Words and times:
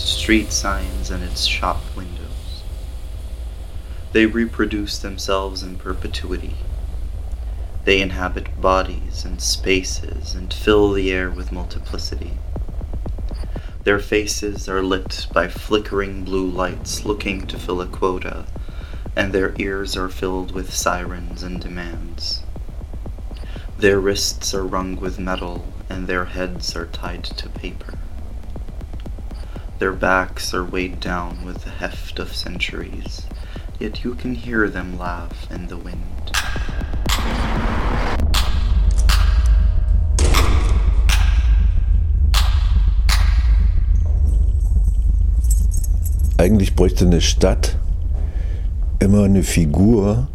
street 0.00 0.52
signs 0.52 1.10
and 1.10 1.22
its 1.22 1.44
shop 1.44 1.82
windows. 1.96 2.62
They 4.12 4.26
reproduce 4.26 4.98
themselves 4.98 5.62
in 5.62 5.76
perpetuity. 5.76 6.56
They 7.84 8.00
inhabit 8.00 8.60
bodies 8.60 9.24
and 9.24 9.40
spaces 9.40 10.34
and 10.34 10.54
fill 10.54 10.92
the 10.92 11.12
air 11.12 11.30
with 11.30 11.52
multiplicity. 11.52 12.32
Their 13.84 13.98
faces 13.98 14.68
are 14.68 14.82
lit 14.82 15.26
by 15.32 15.48
flickering 15.48 16.24
blue 16.24 16.48
lights 16.48 17.04
looking 17.04 17.46
to 17.48 17.58
fill 17.58 17.82
a 17.82 17.86
quota, 17.86 18.46
and 19.14 19.32
their 19.32 19.54
ears 19.58 19.96
are 19.96 20.08
filled 20.08 20.52
with 20.52 20.72
sirens 20.72 21.42
and 21.42 21.60
demands. 21.60 22.42
Their 23.76 24.00
wrists 24.00 24.54
are 24.54 24.64
wrung 24.64 24.96
with 24.96 25.18
metal, 25.18 25.66
and 25.90 26.06
their 26.06 26.24
heads 26.24 26.74
are 26.74 26.86
tied 26.86 27.24
to 27.24 27.48
paper. 27.50 27.98
Their 29.80 29.92
backs 29.92 30.54
are 30.54 30.64
weighed 30.64 31.00
down 31.00 31.44
with 31.44 31.64
the 31.64 31.70
heft 31.70 32.18
of 32.20 32.34
centuries, 32.34 33.26
yet 33.80 34.04
you 34.04 34.14
can 34.14 34.34
hear 34.34 34.68
them 34.68 34.96
laugh 34.96 35.50
in 35.50 35.66
the 35.66 35.76
wind. 35.76 35.98
Eigentlich 46.38 46.76
bräuchte 46.76 47.06
eine 47.06 47.20
Stadt 47.20 47.76
immer 49.00 49.24
eine 49.24 49.42
Figur, 49.42 50.28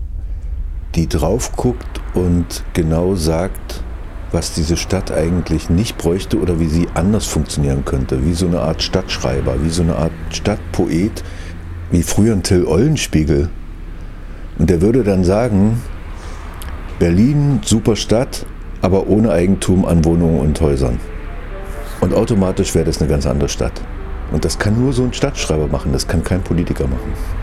die 0.95 1.07
drauf 1.07 1.53
guckt 1.55 2.01
und 2.13 2.63
genau 2.73 3.15
sagt, 3.15 3.83
was 4.31 4.53
diese 4.53 4.77
Stadt 4.77 5.11
eigentlich 5.11 5.69
nicht 5.69 5.97
bräuchte 5.97 6.39
oder 6.39 6.59
wie 6.59 6.67
sie 6.67 6.87
anders 6.93 7.25
funktionieren 7.25 7.85
könnte. 7.85 8.25
Wie 8.25 8.33
so 8.33 8.45
eine 8.45 8.61
Art 8.61 8.83
Stadtschreiber, 8.83 9.63
wie 9.63 9.69
so 9.69 9.81
eine 9.81 9.95
Art 9.95 10.11
Stadtpoet, 10.29 11.23
wie 11.91 12.03
früher 12.03 12.33
ein 12.33 12.43
Till 12.43 12.65
Eulenspiegel. 12.65 13.49
Und 14.57 14.69
der 14.69 14.81
würde 14.81 15.03
dann 15.03 15.23
sagen, 15.23 15.81
Berlin, 16.99 17.61
super 17.63 17.95
Stadt, 17.95 18.45
aber 18.81 19.07
ohne 19.07 19.31
Eigentum 19.31 19.85
an 19.85 20.05
Wohnungen 20.05 20.39
und 20.39 20.59
Häusern. 20.61 20.99
Und 22.01 22.13
automatisch 22.13 22.75
wäre 22.75 22.85
das 22.85 22.99
eine 22.99 23.09
ganz 23.09 23.25
andere 23.25 23.49
Stadt. 23.49 23.81
Und 24.31 24.45
das 24.45 24.59
kann 24.59 24.79
nur 24.79 24.93
so 24.93 25.03
ein 25.03 25.13
Stadtschreiber 25.13 25.67
machen, 25.67 25.91
das 25.91 26.07
kann 26.07 26.23
kein 26.23 26.41
Politiker 26.41 26.85
machen. 26.87 27.38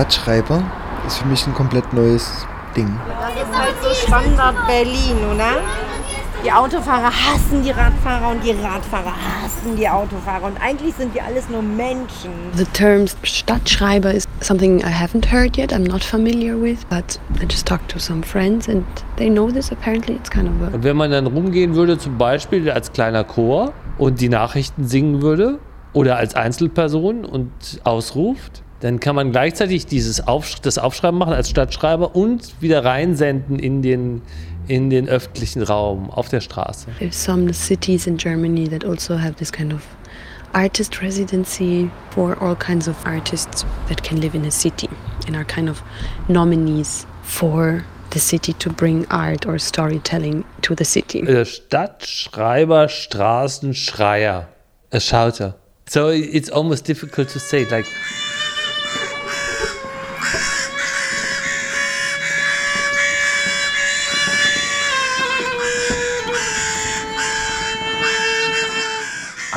Stadtschreiber 0.00 0.62
ist 1.06 1.18
für 1.18 1.28
mich 1.28 1.46
ein 1.46 1.52
komplett 1.52 1.92
neues 1.92 2.46
Ding. 2.74 2.88
Das 3.20 3.34
ist 3.34 3.54
halt 3.54 3.74
so 3.82 4.06
Standard 4.06 4.66
Berlin, 4.66 5.18
oder? 5.30 5.58
Die 6.42 6.50
Autofahrer 6.50 7.10
hassen 7.10 7.62
die 7.62 7.70
Radfahrer 7.70 8.30
und 8.30 8.42
die 8.42 8.52
Radfahrer 8.52 9.12
hassen 9.12 9.76
die 9.76 9.86
Autofahrer. 9.86 10.46
Und 10.46 10.56
eigentlich 10.58 10.94
sind 10.94 11.12
wir 11.14 11.22
alles 11.22 11.50
nur 11.50 11.60
Menschen. 11.60 12.30
The 12.54 12.64
term 12.72 13.08
Stadtschreiber 13.24 14.14
is 14.14 14.26
something 14.40 14.80
I 14.80 14.84
haven't 14.84 15.30
heard 15.30 15.58
yet, 15.58 15.70
I'm 15.70 15.86
not 15.86 16.02
familiar 16.02 16.58
with, 16.58 16.86
but 16.88 17.20
I 17.38 17.44
just 17.44 17.66
talked 17.66 17.90
to 17.90 17.98
some 17.98 18.22
friends 18.22 18.70
and 18.70 18.86
they 19.16 19.28
know 19.28 19.50
this 19.50 19.70
apparently. 19.70 20.14
It's 20.14 20.30
kind 20.30 20.48
of 20.48 20.66
a 20.66 20.74
Und 20.74 20.82
wenn 20.82 20.96
man 20.96 21.10
dann 21.10 21.26
rumgehen 21.26 21.74
würde, 21.74 21.98
zum 21.98 22.16
Beispiel 22.16 22.70
als 22.70 22.90
kleiner 22.94 23.24
Chor 23.24 23.74
und 23.98 24.22
die 24.22 24.30
Nachrichten 24.30 24.86
singen 24.86 25.20
würde 25.20 25.58
oder 25.92 26.16
als 26.16 26.34
Einzelperson 26.34 27.26
und 27.26 27.50
ausruft, 27.84 28.62
dann 28.80 28.98
kann 28.98 29.14
man 29.14 29.30
gleichzeitig 29.30 29.86
dieses 29.86 30.26
Aufsch 30.26 30.56
das 30.62 30.78
Aufschreiben 30.78 31.18
machen 31.18 31.34
als 31.34 31.50
Stadtschreiber 31.50 32.16
und 32.16 32.60
wieder 32.60 32.84
reinsenden 32.84 33.58
in 33.58 33.82
den, 33.82 34.22
in 34.68 34.90
den 34.90 35.08
öffentlichen 35.08 35.62
Raum 35.62 36.10
auf 36.10 36.28
der 36.28 36.40
Straße. 36.40 36.86
There's 36.98 37.22
some 37.22 37.52
cities 37.52 38.06
in 38.06 38.16
Germany 38.16 38.68
that 38.68 38.84
also 38.84 39.18
have 39.18 39.34
this 39.34 39.52
kind 39.52 39.72
of 39.72 39.82
artist 40.52 41.00
residency 41.02 41.90
for 42.10 42.40
all 42.40 42.56
kinds 42.56 42.88
of 42.88 42.96
artists 43.04 43.64
that 43.88 44.02
can 44.02 44.20
live 44.20 44.34
in 44.34 44.44
a 44.46 44.50
city 44.50 44.88
and 45.26 45.36
are 45.36 45.44
kind 45.44 45.68
of 45.68 45.82
nominees 46.28 47.06
for 47.22 47.84
the 48.12 48.18
city 48.18 48.52
to 48.54 48.70
bring 48.70 49.06
art 49.10 49.46
or 49.46 49.58
storytelling 49.58 50.44
to 50.62 50.74
the 50.74 50.84
city. 50.84 51.22
Der 51.22 51.44
Stadtschreiber, 51.44 52.88
Straßenschreier, 52.88 54.48
a 54.90 55.00
shouter. 55.00 55.54
So 55.88 56.08
it's 56.08 56.50
almost 56.50 56.86
difficult 56.86 57.28
to 57.30 57.38
say, 57.38 57.66
like 57.70 57.86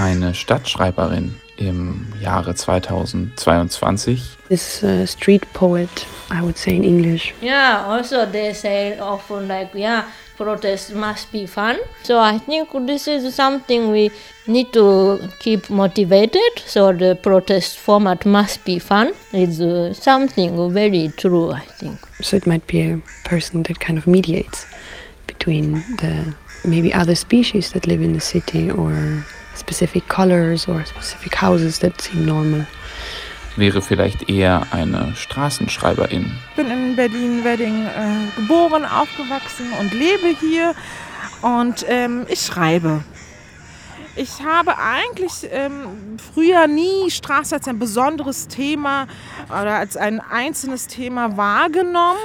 eine 0.03 0.33
Stadtschreiberin 0.33 1.33
im 1.55 2.07
Jahre 2.21 2.53
2022. 2.55 4.19
This 4.49 4.83
uh, 4.83 5.05
street 5.05 5.45
poet, 5.53 6.05
I 6.29 6.41
would 6.41 6.57
say 6.57 6.75
in 6.75 6.83
English. 6.83 7.33
Yeah, 7.41 7.85
also 7.87 8.25
they 8.25 8.53
say 8.53 8.99
often 8.99 9.47
like, 9.47 9.73
yeah, 9.73 10.03
protest 10.35 10.93
must 10.93 11.31
be 11.31 11.47
fun. 11.47 11.77
So 12.03 12.19
I 12.19 12.37
think 12.37 12.69
this 12.85 13.07
is 13.07 13.33
something 13.33 13.91
we 13.91 14.11
need 14.45 14.73
to 14.73 15.19
keep 15.39 15.69
motivated. 15.69 16.59
So 16.65 16.91
the 16.91 17.15
protest 17.15 17.77
format 17.77 18.25
must 18.25 18.65
be 18.65 18.79
fun. 18.79 19.13
It's 19.31 19.61
uh, 19.61 19.93
something 19.93 20.73
very 20.73 21.13
true, 21.15 21.51
I 21.51 21.65
think. 21.79 21.99
So 22.19 22.35
it 22.35 22.45
might 22.45 22.67
be 22.67 22.81
a 22.81 23.01
person 23.23 23.63
that 23.63 23.79
kind 23.79 23.97
of 23.97 24.05
mediates 24.05 24.65
between 25.27 25.75
the 25.97 26.35
maybe 26.65 26.93
other 26.93 27.15
species 27.15 27.71
that 27.71 27.87
live 27.87 28.01
in 28.01 28.13
the 28.13 28.21
city 28.21 28.69
or 28.69 29.23
specific 29.57 30.07
colors 30.07 30.67
or 30.67 30.85
specific 30.85 31.41
houses 31.41 31.79
that 31.79 31.99
seem 32.01 32.25
normal. 32.25 32.65
Wäre 33.55 33.81
vielleicht 33.81 34.29
eher 34.29 34.65
eine 34.71 35.13
Straßenschreiberin. 35.15 36.31
Ich 36.49 36.55
bin 36.55 36.71
in 36.71 36.95
Berlin-Wedding 36.95 37.85
äh, 37.85 38.41
geboren, 38.41 38.83
aufgewachsen 38.83 39.67
und 39.79 39.93
lebe 39.93 40.35
hier. 40.39 40.73
Und 41.41 41.85
ähm, 41.87 42.25
ich 42.29 42.41
schreibe. 42.41 43.03
Ich 44.15 44.43
habe 44.43 44.77
eigentlich 44.77 45.49
ähm, 45.51 46.17
früher 46.33 46.67
nie 46.67 47.09
Straße 47.09 47.55
als 47.55 47.67
ein 47.67 47.79
besonderes 47.79 48.47
Thema 48.47 49.07
oder 49.47 49.77
als 49.77 49.97
ein 49.97 50.19
einzelnes 50.19 50.85
Thema 50.85 51.35
wahrgenommen. 51.35 52.21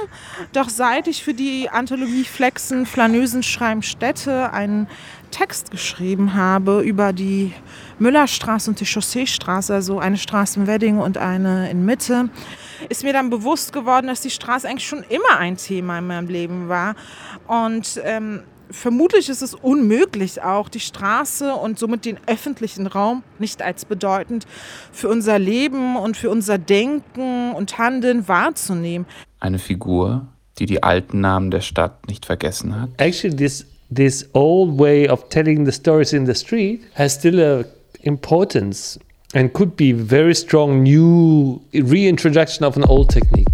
Doch 0.53 0.69
seit 0.69 1.07
ich 1.07 1.23
für 1.23 1.33
die 1.33 1.67
Anthologie 1.67 2.25
Flexen, 2.25 2.85
Flanösen 2.85 3.41
schreiben 3.41 3.81
Städte 3.81 4.53
einen 4.53 4.87
Text 5.29 5.71
geschrieben 5.71 6.33
habe 6.33 6.81
über 6.81 7.13
die 7.13 7.53
Müllerstraße 7.99 8.69
und 8.69 8.79
die 8.79 8.85
Chausseestraße, 8.85 9.73
also 9.73 9.99
eine 9.99 10.17
Straße 10.17 10.59
in 10.59 10.67
Wedding 10.67 10.97
und 10.97 11.17
eine 11.17 11.69
in 11.69 11.85
Mitte, 11.85 12.29
ist 12.89 13.03
mir 13.03 13.13
dann 13.13 13.29
bewusst 13.29 13.73
geworden, 13.73 14.07
dass 14.07 14.21
die 14.21 14.29
Straße 14.29 14.67
eigentlich 14.67 14.87
schon 14.87 15.03
immer 15.09 15.37
ein 15.37 15.57
Thema 15.57 15.99
in 15.99 16.07
meinem 16.07 16.27
Leben 16.27 16.69
war. 16.69 16.95
Und 17.47 17.99
ähm, 18.03 18.43
vermutlich 18.71 19.29
ist 19.29 19.41
es 19.41 19.53
unmöglich, 19.53 20.41
auch 20.41 20.69
die 20.69 20.79
Straße 20.79 21.53
und 21.53 21.79
somit 21.79 22.05
den 22.05 22.17
öffentlichen 22.27 22.87
Raum 22.87 23.23
nicht 23.39 23.61
als 23.61 23.85
bedeutend 23.85 24.45
für 24.91 25.09
unser 25.09 25.39
Leben 25.39 25.95
und 25.95 26.17
für 26.17 26.29
unser 26.29 26.57
Denken 26.57 27.51
und 27.53 27.77
Handeln 27.77 28.27
wahrzunehmen. 28.27 29.05
Eine 29.39 29.59
Figur, 29.59 30.27
die 30.59 30.65
die 30.65 30.83
alten 30.83 31.21
Namen 31.21 31.51
der 31.51 31.61
Stadt 31.61 32.07
nicht 32.07 32.25
vergessen 32.25 32.79
hat. 32.79 32.89
Actually, 32.97 33.35
this 33.35 33.65
this 33.91 34.23
old 34.33 34.77
way 34.77 35.07
of 35.07 35.27
telling 35.29 35.63
the 35.63 35.71
stories 35.71 36.13
in 36.13 36.25
the 36.25 36.35
street 36.35 36.83
has 36.93 37.13
still 37.13 37.39
a 37.39 37.65
importance 38.01 38.97
and 39.33 39.53
could 39.53 39.75
be 39.75 39.91
very 39.91 40.33
strong 40.35 40.83
new 40.83 41.61
reintroduction 41.73 42.65
of 42.65 42.77
an 42.77 42.83
old 42.85 43.09
technique. 43.09 43.47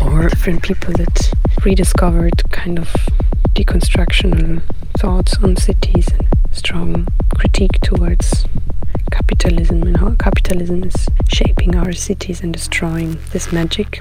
Or 0.00 0.28
different 0.28 0.62
people 0.62 0.92
that 0.94 1.32
rediscovered 1.64 2.50
kind 2.50 2.78
of 2.78 2.92
deconstructional 3.54 4.62
thoughts 4.98 5.36
on 5.38 5.56
cities 5.56 6.08
and 6.08 6.28
strong 6.52 7.06
critique 7.34 7.80
towards 7.80 8.46
capitalism 9.12 9.82
and 9.82 9.96
how 9.98 10.10
capitalism 10.14 10.82
is 10.82 11.06
shaping 11.28 11.76
our 11.76 11.92
cities 11.92 12.40
and 12.40 12.52
destroying 12.52 13.18
this 13.30 13.52
magic 13.52 14.00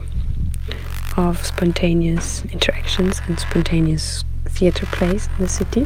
of 1.17 1.45
spontaneous 1.45 2.43
interactions 2.45 3.21
and 3.27 3.37
spontaneous 3.39 4.23
theater 4.45 4.85
plays 4.87 5.27
in 5.37 5.43
the 5.43 5.49
city. 5.49 5.85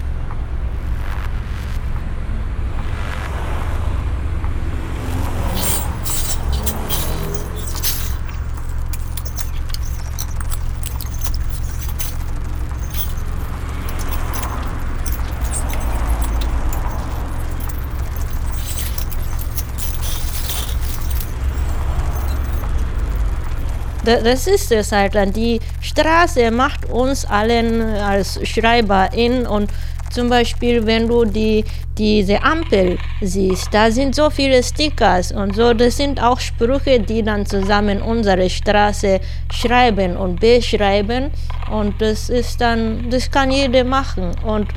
Das 24.05 24.47
ist 24.47 24.71
es 24.71 24.91
halt. 24.91 25.15
Die 25.35 25.59
Straße 25.81 26.51
macht 26.51 26.85
uns 26.89 27.25
allen 27.25 27.81
als 27.81 28.39
Schreiberin 28.47 29.45
und 29.47 29.69
zum 30.11 30.29
Beispiel, 30.29 30.85
wenn 30.85 31.07
du 31.07 31.25
die, 31.25 31.65
diese 31.97 32.41
Ampel 32.41 32.97
siehst, 33.21 33.67
da 33.73 33.91
sind 33.91 34.15
so 34.15 34.29
viele 34.29 34.63
Stickers 34.63 35.33
und 35.33 35.55
so, 35.55 35.73
das 35.73 35.97
sind 35.97 36.21
auch 36.21 36.39
Sprüche, 36.39 36.99
die 37.01 37.21
dann 37.21 37.45
zusammen 37.45 38.01
unsere 38.01 38.49
Straße 38.49 39.19
schreiben 39.51 40.15
und 40.15 40.39
beschreiben. 40.39 41.31
Und 41.69 41.99
das 41.99 42.29
ist 42.29 42.61
dann, 42.61 43.09
das 43.09 43.29
kann 43.29 43.51
jeder 43.51 43.83
machen. 43.83 44.31
Und 44.45 44.67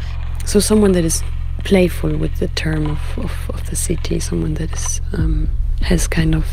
So 0.45 0.59
someone 0.61 0.93
that 0.95 1.05
is 1.05 1.23
playful 1.63 2.19
with 2.19 2.31
the 2.41 2.49
term 2.55 2.91
of, 2.91 3.25
of, 3.25 3.51
of 3.51 3.63
the 3.69 3.77
city, 3.77 4.19
someone 4.19 4.55
that 4.55 4.73
is 4.73 5.01
um, 5.13 5.49
has 5.83 6.09
kind 6.09 6.35
of 6.35 6.45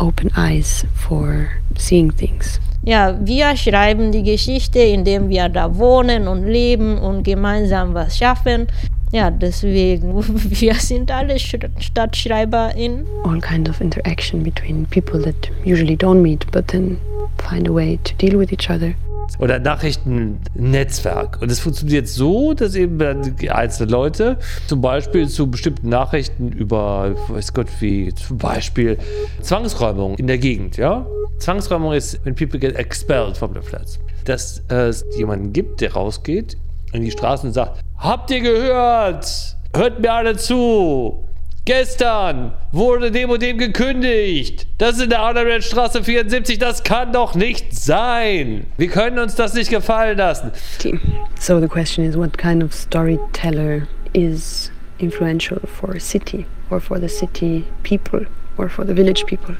open 0.00 0.30
eyes 0.36 0.84
for 0.94 1.48
seeing 1.76 2.10
things. 2.14 2.58
Ja, 2.82 3.14
wir 3.20 3.54
schreiben 3.56 4.10
die 4.10 4.22
Geschichte, 4.22 4.78
indem 4.78 5.28
wir 5.28 5.48
da 5.50 5.76
wohnen 5.76 6.26
und 6.26 6.46
leben 6.46 6.96
und 6.98 7.22
gemeinsam 7.24 7.92
was 7.94 8.16
schaffen. 8.16 8.66
Ja, 9.12 9.30
deswegen, 9.30 10.14
wir 10.24 10.74
sind 10.76 11.10
alle 11.10 11.34
Sch- 11.34 11.68
StadtschreiberInnen. 11.78 13.04
All 13.24 13.40
kind 13.40 13.68
of 13.68 13.80
interaction 13.80 14.42
between 14.42 14.86
people 14.86 15.20
that 15.22 15.50
usually 15.64 15.96
don't 15.96 16.22
meet, 16.22 16.46
but 16.52 16.68
then 16.68 16.96
find 17.38 17.68
a 17.68 17.72
way 17.72 17.98
to 18.04 18.14
deal 18.14 18.38
with 18.38 18.52
each 18.52 18.70
other. 18.70 18.94
Oder 19.38 19.58
Nachrichtennetzwerk. 19.58 21.40
Und 21.40 21.50
es 21.50 21.60
funktioniert 21.60 22.08
so, 22.08 22.54
dass 22.54 22.74
eben 22.74 23.00
einzelne 23.48 23.90
Leute 23.90 24.38
zum 24.66 24.80
Beispiel 24.80 25.28
zu 25.28 25.50
bestimmten 25.50 25.88
Nachrichten 25.88 26.52
über, 26.52 27.14
weiß 27.28 27.54
Gott 27.54 27.68
wie, 27.80 28.14
zum 28.14 28.38
Beispiel 28.38 28.98
Zwangsräumung 29.40 30.16
in 30.16 30.26
der 30.26 30.38
Gegend, 30.38 30.76
ja? 30.76 31.06
Zwangsräumung 31.38 31.92
ist, 31.92 32.24
when 32.24 32.34
people 32.34 32.58
get 32.58 32.76
expelled 32.76 33.36
from 33.36 33.54
the 33.54 33.60
flats. 33.60 33.98
Dass 34.24 34.62
es 34.68 35.04
jemanden 35.16 35.52
gibt, 35.52 35.80
der 35.80 35.94
rausgeht 35.94 36.56
in 36.92 37.02
die 37.02 37.10
Straßen 37.10 37.48
und 37.48 37.54
sagt, 37.54 37.80
habt 37.96 38.30
ihr 38.30 38.40
gehört? 38.40 39.56
Hört 39.74 40.00
mir 40.00 40.12
alle 40.12 40.36
zu! 40.36 41.24
Gestern 41.66 42.52
wurde 42.72 43.10
dem 43.10 43.30
und 43.30 43.42
dem 43.42 43.58
gekündigt. 43.58 44.66
Das 44.78 44.96
ist 44.96 45.02
in 45.02 45.10
der 45.10 45.20
Adalbertstraße 45.20 46.02
74. 46.02 46.58
Das 46.58 46.82
kann 46.82 47.12
doch 47.12 47.34
nicht 47.34 47.76
sein. 47.76 48.66
Wir 48.76 48.88
können 48.88 49.18
uns 49.18 49.34
das 49.34 49.54
nicht 49.54 49.70
gefallen 49.70 50.16
lassen. 50.16 50.52
Okay. 50.78 50.98
So 51.38 51.60
the 51.60 51.68
question 51.68 52.04
is 52.04 52.16
what 52.16 52.36
kind 52.38 52.62
of 52.62 52.72
storyteller 52.72 53.86
is 54.14 54.72
influential 54.98 55.60
for 55.66 55.94
a 55.94 56.00
city 56.00 56.46
or 56.70 56.80
for 56.80 56.98
the 56.98 57.08
city 57.08 57.64
people 57.82 58.26
or 58.56 58.68
for 58.68 58.86
the 58.86 58.94
village 58.94 59.26
people? 59.26 59.54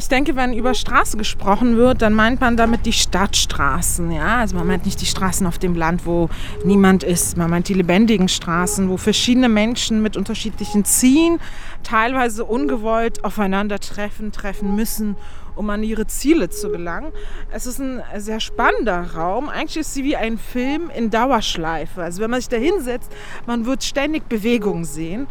Ich 0.00 0.08
denke, 0.08 0.34
wenn 0.34 0.54
über 0.54 0.72
Straße 0.72 1.18
gesprochen 1.18 1.76
wird, 1.76 2.00
dann 2.00 2.14
meint 2.14 2.40
man 2.40 2.56
damit 2.56 2.86
die 2.86 2.92
Stadtstraßen. 2.94 4.10
Ja? 4.10 4.38
Also 4.38 4.56
man 4.56 4.66
meint 4.66 4.86
nicht 4.86 4.98
die 5.02 5.06
Straßen 5.06 5.46
auf 5.46 5.58
dem 5.58 5.74
Land, 5.74 6.06
wo 6.06 6.30
niemand 6.64 7.02
ist. 7.02 7.36
Man 7.36 7.50
meint 7.50 7.68
die 7.68 7.74
lebendigen 7.74 8.26
Straßen, 8.26 8.88
wo 8.88 8.96
verschiedene 8.96 9.50
Menschen 9.50 10.00
mit 10.00 10.16
unterschiedlichen 10.16 10.86
Zielen 10.86 11.38
teilweise 11.82 12.46
ungewollt 12.46 13.24
aufeinandertreffen, 13.24 14.32
treffen 14.32 14.74
müssen, 14.74 15.16
um 15.56 15.68
an 15.70 15.82
ihre 15.82 16.06
Ziele 16.06 16.50
zu 16.50 16.70
gelangen. 16.70 17.12
Es 17.50 17.66
ist 17.66 17.78
ein 17.78 18.02
sehr 18.16 18.40
spannender 18.40 19.14
Raum. 19.14 19.48
Eigentlich 19.48 19.78
ist 19.78 19.94
sie 19.94 20.04
wie 20.04 20.16
ein 20.16 20.38
Film 20.38 20.90
in 20.94 21.10
Dauerschleife. 21.10 22.02
Also 22.02 22.22
wenn 22.22 22.30
man 22.30 22.40
sich 22.40 22.48
da 22.48 22.56
hinsetzt, 22.56 23.10
man 23.46 23.66
wird 23.66 23.84
ständig 23.84 24.28
Bewegung 24.28 24.84
sehen. 24.84 25.26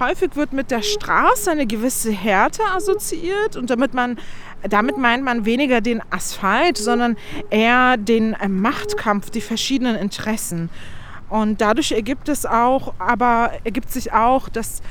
Häufig 0.00 0.36
wird 0.36 0.52
mit 0.52 0.70
der 0.70 0.82
Straße 0.82 1.50
eine 1.50 1.66
gewisse 1.66 2.10
Härte 2.10 2.62
assoziiert 2.74 3.56
und 3.56 3.70
damit 3.70 3.94
man 3.94 4.18
damit 4.68 4.96
meint 4.96 5.24
man 5.24 5.44
weniger 5.44 5.80
den 5.80 6.02
Asphalt, 6.10 6.78
sondern 6.78 7.16
eher 7.50 7.96
den 7.96 8.34
äh, 8.34 8.48
Machtkampf, 8.48 9.30
die 9.30 9.40
verschiedenen 9.40 9.96
Interessen. 9.96 10.70
Und 11.28 11.62
dadurch 11.62 11.92
ergibt 11.92 12.28
es 12.28 12.44
auch, 12.44 12.92
aber 12.98 13.52
ergibt 13.64 13.90
sich 13.90 14.12
auch, 14.12 14.50
dass 14.50 14.82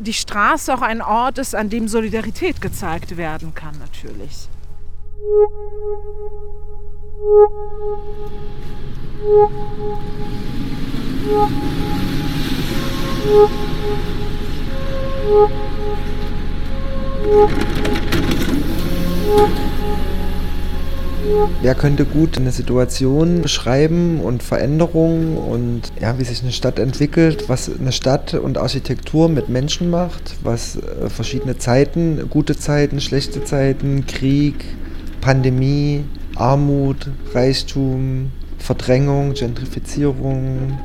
die 0.00 0.14
Straße 0.14 0.74
auch 0.74 0.82
ein 0.82 1.02
Ort 1.02 1.38
ist, 1.38 1.54
an 1.54 1.68
dem 1.68 1.86
Solidarität 1.86 2.60
gezeigt 2.60 3.16
werden 3.16 3.54
kann, 3.54 3.78
natürlich. 3.78 4.48
Wer 21.62 21.74
könnte 21.74 22.04
gut 22.04 22.38
eine 22.38 22.52
Situation 22.52 23.42
beschreiben 23.42 24.20
und 24.20 24.42
Veränderungen 24.42 25.36
und 25.36 25.82
ja, 26.00 26.18
wie 26.18 26.24
sich 26.24 26.42
eine 26.42 26.52
Stadt 26.52 26.78
entwickelt, 26.78 27.48
was 27.48 27.70
eine 27.70 27.92
Stadt 27.92 28.34
und 28.34 28.58
Architektur 28.58 29.28
mit 29.28 29.48
Menschen 29.48 29.90
macht, 29.90 30.36
was 30.42 30.76
äh, 30.76 31.10
verschiedene 31.10 31.58
Zeiten, 31.58 32.28
gute 32.30 32.56
Zeiten, 32.56 33.00
schlechte 33.00 33.44
Zeiten, 33.44 34.06
Krieg, 34.06 34.64
Pandemie, 35.20 36.04
Armut, 36.36 37.10
Reichtum, 37.34 38.30
Verdrängung, 38.58 39.34
Gentrifizierung. 39.34 40.78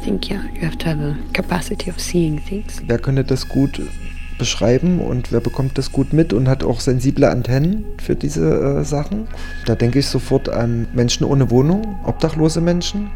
I 0.00 0.04
think 0.04 0.30
yeah, 0.30 0.42
you 0.54 0.66
have 0.66 0.78
to 0.78 0.86
have 0.86 1.00
a 1.00 1.16
capacity 1.32 1.90
of 1.90 2.00
seeing 2.00 2.40
things. 2.44 2.80
Wer 2.86 2.98
könnte 2.98 3.24
das 3.24 3.48
gut 3.48 3.80
beschreiben 4.40 5.00
und 5.00 5.30
wer 5.30 5.40
bekommt 5.40 5.78
das 5.78 5.92
gut 5.92 6.12
mit 6.12 6.32
und 6.32 6.48
hat 6.48 6.64
auch 6.64 6.80
sensible 6.80 7.28
Antennen 7.30 7.84
für 8.02 8.16
diese 8.16 8.80
äh, 8.80 8.84
Sachen? 8.84 9.28
Da 9.66 9.76
denke 9.76 10.00
ich 10.00 10.08
sofort 10.08 10.48
an 10.48 10.88
Menschen 10.94 11.24
ohne 11.24 11.50
Wohnung, 11.50 12.00
obdachlose 12.04 12.60
Menschen. 12.60 13.10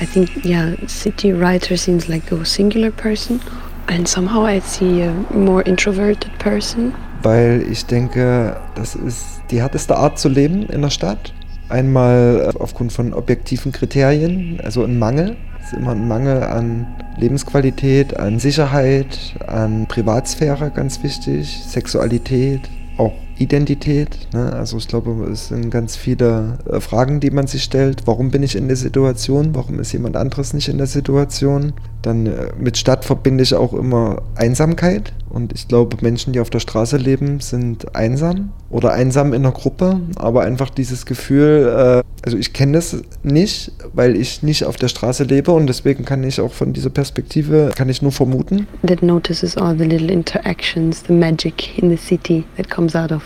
I 0.00 0.06
think 0.06 0.44
yeah, 0.44 0.76
city 0.86 1.32
writer 1.32 1.76
seems 1.76 2.06
like 2.06 2.30
a 2.30 2.44
singular 2.44 2.92
person, 2.92 3.40
and 3.88 4.06
somehow 4.06 4.46
I 4.46 4.60
see 4.60 5.02
a 5.02 5.12
more 5.32 5.62
introverted 5.62 6.30
person. 6.38 6.94
weil 7.22 7.64
ich 7.70 7.86
denke, 7.86 8.56
das 8.74 8.94
ist 8.94 9.42
die 9.50 9.60
härteste 9.60 9.96
Art 9.96 10.18
zu 10.18 10.28
leben 10.28 10.64
in 10.64 10.82
der 10.82 10.90
Stadt. 10.90 11.32
Einmal 11.68 12.52
äh, 12.54 12.58
aufgrund 12.58 12.92
von 12.92 13.12
objektiven 13.12 13.72
Kriterien, 13.72 14.60
also 14.62 14.84
ein 14.84 14.98
Mangel. 14.98 15.36
Es 15.60 15.72
ist 15.72 15.78
immer 15.78 15.92
ein 15.92 16.08
Mangel 16.08 16.42
an 16.42 16.86
Lebensqualität, 17.18 18.16
an 18.18 18.38
Sicherheit, 18.38 19.18
an 19.46 19.86
Privatsphäre, 19.86 20.70
ganz 20.70 21.02
wichtig, 21.02 21.62
Sexualität, 21.66 22.60
auch 22.98 23.14
Identität. 23.38 24.28
Ne? 24.32 24.52
Also 24.52 24.76
ich 24.76 24.88
glaube, 24.88 25.28
es 25.30 25.48
sind 25.48 25.70
ganz 25.70 25.96
viele 25.96 26.58
äh, 26.70 26.80
Fragen, 26.80 27.20
die 27.20 27.30
man 27.30 27.46
sich 27.46 27.62
stellt. 27.62 28.06
Warum 28.06 28.30
bin 28.30 28.42
ich 28.42 28.56
in 28.56 28.68
der 28.68 28.76
Situation? 28.76 29.54
Warum 29.54 29.78
ist 29.78 29.92
jemand 29.92 30.16
anderes 30.16 30.52
nicht 30.52 30.68
in 30.68 30.78
der 30.78 30.86
Situation? 30.86 31.72
Dann 32.02 32.26
äh, 32.26 32.48
mit 32.58 32.76
Stadt 32.76 33.04
verbinde 33.04 33.44
ich 33.44 33.54
auch 33.54 33.72
immer 33.72 34.22
Einsamkeit. 34.34 35.12
Und 35.30 35.52
ich 35.52 35.68
glaube, 35.68 35.96
Menschen, 36.00 36.32
die 36.32 36.40
auf 36.40 36.50
der 36.50 36.60
Straße 36.60 36.96
leben, 36.96 37.40
sind 37.40 37.94
einsam 37.94 38.52
oder 38.70 38.92
einsam 38.92 39.32
in 39.32 39.44
einer 39.44 39.52
Gruppe. 39.52 40.00
Aber 40.16 40.42
einfach 40.42 40.70
dieses 40.70 41.06
Gefühl, 41.06 42.02
äh, 42.02 42.08
also 42.24 42.36
ich 42.36 42.52
kenne 42.52 42.72
das 42.72 43.02
nicht, 43.22 43.72
weil 43.92 44.16
ich 44.16 44.42
nicht 44.42 44.64
auf 44.64 44.76
der 44.76 44.88
Straße 44.88 45.24
lebe 45.24 45.52
und 45.52 45.66
deswegen 45.66 46.04
kann 46.04 46.24
ich 46.24 46.40
auch 46.40 46.52
von 46.52 46.72
dieser 46.72 46.90
Perspektive, 46.90 47.70
kann 47.76 47.88
ich 47.88 48.02
nur 48.02 48.12
vermuten. 48.12 48.66
That 48.86 49.02
notices 49.02 49.56
all 49.56 49.76
the 49.76 49.84
little 49.84 50.10
interactions, 50.10 51.04
the 51.06 51.12
magic 51.12 51.78
in 51.78 51.90
the 51.90 51.96
city 51.96 52.44
that 52.56 52.68
comes 52.68 52.94
out 52.96 53.12
of 53.12 53.22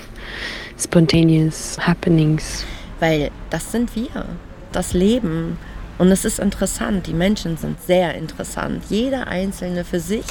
spontaneous 0.78 1.76
happenings. 1.80 2.64
Weil 3.00 3.30
das 3.50 3.72
sind 3.72 3.94
wir, 3.96 4.26
das 4.72 4.92
Leben. 4.92 5.58
Und 5.98 6.08
es 6.08 6.24
ist 6.24 6.38
interessant, 6.38 7.06
die 7.06 7.12
Menschen 7.12 7.56
sind 7.56 7.80
sehr 7.82 8.14
interessant, 8.14 8.82
jeder 8.88 9.26
einzelne 9.28 9.84
für 9.84 10.00
sich. 10.00 10.24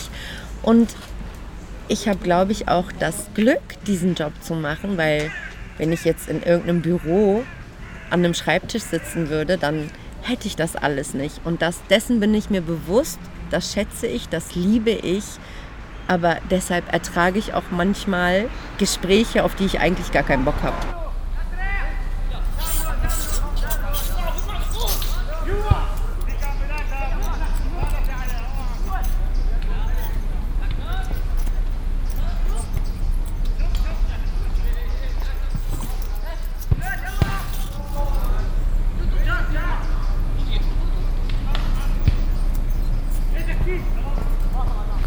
Und 0.64 0.90
ich 1.92 2.08
habe, 2.08 2.20
glaube 2.20 2.54
ich, 2.54 2.70
auch 2.70 2.90
das 3.00 3.28
Glück, 3.34 3.62
diesen 3.86 4.16
Job 4.16 4.32
zu 4.42 4.56
machen, 4.56 4.98
weil 4.98 5.30
wenn 5.78 5.92
ich 5.92 6.06
jetzt 6.06 6.30
in 6.30 6.42
irgendeinem 6.42 6.82
Büro 6.82 7.44
an 8.10 8.24
einem 8.24 8.34
Schreibtisch 8.34 8.84
sitzen 8.84 9.30
würde, 9.30 9.58
dann 9.58 9.90
hätte 10.22 10.48
ich 10.48 10.56
das 10.56 10.78
alles 10.78 11.14
nicht. 11.14 11.42
Und 11.44 11.62
das, 11.62 11.82
dessen 11.90 12.22
bin 12.22 12.34
ich 12.34 12.50
mir 12.50 12.62
bewusst, 12.62 13.20
das 13.50 13.74
schätze 13.74 14.08
ich, 14.08 14.30
das 14.30 14.56
liebe 14.56 14.92
ich. 14.92 15.26
Aber 16.08 16.38
deshalb 16.50 16.92
ertrage 16.94 17.40
ich 17.40 17.54
auch 17.54 17.64
manchmal 17.72 18.48
Gespräche, 18.78 19.44
auf 19.44 19.56
die 19.56 19.66
ich 19.66 19.80
eigentlich 19.82 20.12
gar 20.12 20.24
keinen 20.24 20.46
Bock 20.46 20.62
habe. 20.64 21.01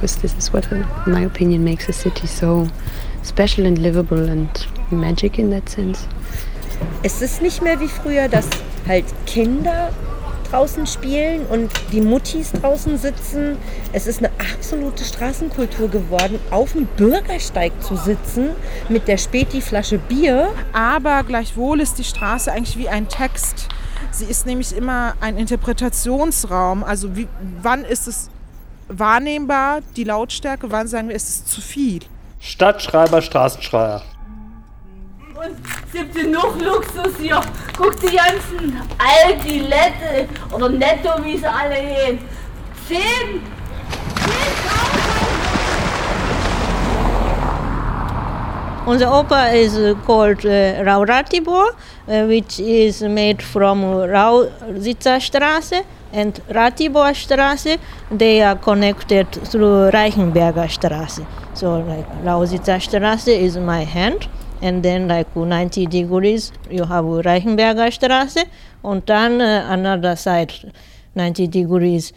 Because 0.05 0.21
this 0.21 0.37
is 0.37 0.53
what, 0.53 0.71
in 0.71 0.85
my 1.07 1.23
opinion, 1.23 1.65
makes 1.65 1.89
a 1.89 1.93
city 1.93 2.27
so 2.27 2.69
special 3.23 3.65
and 3.65 3.79
livable 3.79 4.29
and 4.29 4.67
magic 4.91 5.39
in 5.39 5.49
that 5.51 5.67
sense. 5.69 6.07
Es 7.03 7.23
ist 7.23 7.41
nicht 7.41 7.63
mehr 7.63 7.81
wie 7.81 7.89
früher, 7.89 8.29
dass 8.29 8.47
halt 8.87 9.07
Kinder 9.27 9.91
draußen 10.51 10.87
spielen 10.87 11.47
und 11.47 11.71
die 11.91 12.03
Muttis 12.03 12.53
draußen 12.53 12.99
sitzen. 12.99 13.57
Es 13.95 14.07
ist 14.07 14.19
eine 14.19 14.31
absolute 14.53 15.05
Straßenkultur 15.05 15.89
geworden, 15.89 16.39
auf 16.51 16.73
dem 16.73 16.85
Bürgersteig 16.85 17.73
zu 17.81 17.97
sitzen 17.97 18.51
mit 18.91 19.09
der 19.09 19.17
Späti-Flasche 19.17 19.97
Bier. 19.97 20.51
Aber 20.75 21.23
gleichwohl 21.23 21.81
ist 21.81 21.99
die 21.99 22.05
Straße 22.05 22.53
eigentlich 22.53 22.77
wie 22.77 22.91
ein 22.91 23.09
Text. 23.09 23.69
Sie 24.11 24.27
ist 24.27 24.45
nämlich 24.45 24.77
immer 24.77 25.15
ein 25.21 25.39
Interpretationsraum. 25.39 26.85
Also 26.85 27.17
wie, 27.17 27.27
wann 27.63 27.85
ist 27.85 28.07
es 28.07 28.29
wahrnehmbar, 28.99 29.81
die 29.97 30.05
Lautstärke, 30.05 30.71
wann 30.71 30.87
sagen 30.87 31.09
wir, 31.09 31.17
ist 31.17 31.29
es 31.29 31.45
zu 31.47 31.61
viel? 31.61 32.01
Stadtschreiber, 32.41 33.23
Straßenschreier. 33.23 34.03
Und 35.35 35.57
es 35.87 35.93
gibt 35.93 36.15
genug 36.15 36.61
Luxus 36.61 37.17
hier. 37.21 37.41
Guck 37.77 38.01
die 38.01 38.17
ganzen 38.17 38.81
Aldi, 38.99 39.61
Lette 39.61 40.29
oder 40.53 40.69
Netto, 40.69 41.25
wie 41.25 41.39
sie 41.39 41.47
alle 41.47 41.75
gehen. 41.75 42.19
Zehn, 42.87 43.43
Unser 48.87 49.11
opera 49.11 49.49
is 49.49 49.79
uh, 49.79 49.95
called 50.05 50.45
uh, 50.45 50.85
Rauratibor, 50.85 51.71
uh, 52.07 52.27
which 52.27 52.61
is 52.61 53.01
made 53.01 53.43
from 53.43 53.83
Rausitzer 53.83 55.21
Straße 55.21 55.85
and 56.15 56.41
Ratibor 56.49 57.13
Straße. 57.15 57.79
They 58.11 58.43
are 58.43 58.57
connected 58.57 59.31
through 59.51 59.91
Reichenberger 59.91 60.69
Straße. 60.69 61.27
So 61.55 61.81
like 61.81 62.07
Lausitzer 62.25 62.81
Straße 62.81 63.29
is 63.29 63.57
my 63.57 63.85
hand. 63.85 64.29
And 64.63 64.83
then 64.83 65.09
like 65.09 65.35
90 65.37 65.87
degrees 65.87 66.53
you 66.71 66.85
have 66.85 67.05
Reichenberger 67.05 67.91
Straße. 67.91 68.45
Und 68.83 69.09
dann 69.09 69.41
uh, 69.41 69.73
another 69.73 70.17
side 70.17 70.53
90 71.15 71.51
degrees 71.51 72.13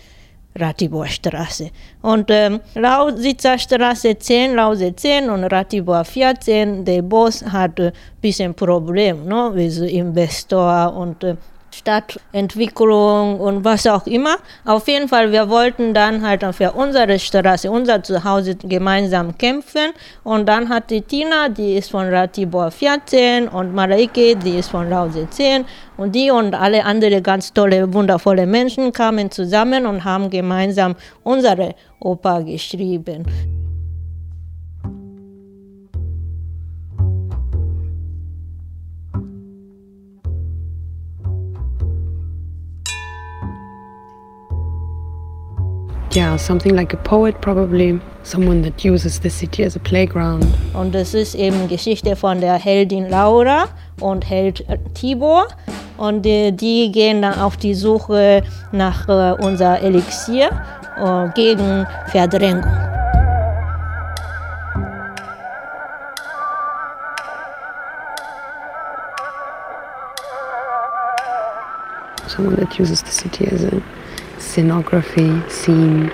Ratiborstraße. 0.60 1.70
Und 2.02 2.30
ähm, 2.30 2.60
Lausitzer 2.76 3.58
Straße 3.58 4.18
10, 4.18 4.56
Lause 4.56 4.96
10 4.96 5.30
und 5.30 5.44
Ratibor 5.46 6.04
14, 6.04 6.84
der 6.84 7.02
Boss 7.02 7.44
hat 7.44 7.80
ein 7.80 7.88
äh, 7.88 7.92
bisschen 8.22 8.54
Problem 8.54 9.26
ne, 9.26 9.52
mit 9.54 9.78
Investor 9.78 10.94
und 10.96 11.24
äh, 11.24 11.36
Stadtentwicklung 11.78 13.40
und 13.40 13.64
was 13.64 13.86
auch 13.88 14.06
immer. 14.08 14.38
Auf 14.66 14.88
jeden 14.88 15.08
Fall, 15.08 15.32
wir 15.32 15.50
wollten 15.50 15.94
dann 15.94 16.26
halt 16.26 16.44
für 16.56 16.72
unsere 16.72 17.18
Straße, 17.20 17.70
unser 17.70 18.04
Zuhause 18.04 18.56
gemeinsam 18.56 19.38
kämpfen. 19.38 19.92
Und 20.24 20.48
dann 20.48 20.70
hat 20.70 20.90
die 20.90 21.02
Tina, 21.02 21.50
die 21.50 21.76
ist 21.78 21.92
von 21.92 22.08
Ratibor 22.08 22.72
14 22.72 23.48
und 23.48 23.74
Mareike, 23.74 24.36
die 24.36 24.58
ist 24.58 24.70
von 24.70 24.90
Lause 24.90 25.28
10. 25.30 25.66
Und 25.98 26.14
die 26.14 26.30
und 26.32 26.54
alle 26.54 26.84
andere 26.84 27.22
ganz 27.22 27.54
tolle, 27.54 27.92
wundervolle 27.94 28.46
Menschen 28.46 28.92
kamen 28.92 29.32
zusammen 29.32 29.86
und 29.86 30.04
haben 30.04 30.30
gemeinsam 30.30 30.96
unsere 31.24 31.76
Oper 32.00 32.44
geschrieben. 32.44 33.26
Yeah, 46.18 46.36
something 46.36 46.76
like 46.76 46.94
a 46.94 46.98
poet 46.98 47.40
probably, 47.42 48.00
someone 48.24 48.64
that 48.64 48.84
uses 48.84 49.20
the 49.20 49.30
city 49.30 49.64
as 49.64 49.76
a 49.76 49.80
playground. 49.80 50.46
Und 50.74 50.96
das 50.96 51.14
ist 51.14 51.36
eben 51.36 51.68
Geschichte 51.68 52.16
von 52.16 52.42
der 52.42 52.56
Heldin 52.56 53.08
Laura 53.08 53.68
und 54.02 54.28
Held 54.28 54.66
Tibor. 54.96 55.48
Und 55.98 56.24
die, 56.24 56.52
die 56.52 56.92
gehen 56.92 57.22
dann 57.22 57.40
auf 57.40 57.58
die 57.58 57.76
Suche 57.76 58.44
nach 58.72 59.08
äh, 59.08 59.34
unser 59.44 59.80
Elixier 59.80 60.50
äh, 60.98 61.30
gegen 61.36 61.86
Verdrängung. 62.08 62.66
Someone 72.28 72.56
that 72.58 72.80
uses 72.80 73.02
the 73.02 73.12
city 73.12 73.48
as 73.48 73.64
a 73.64 73.82
Scenography, 74.58 75.44
Scene. 75.50 76.10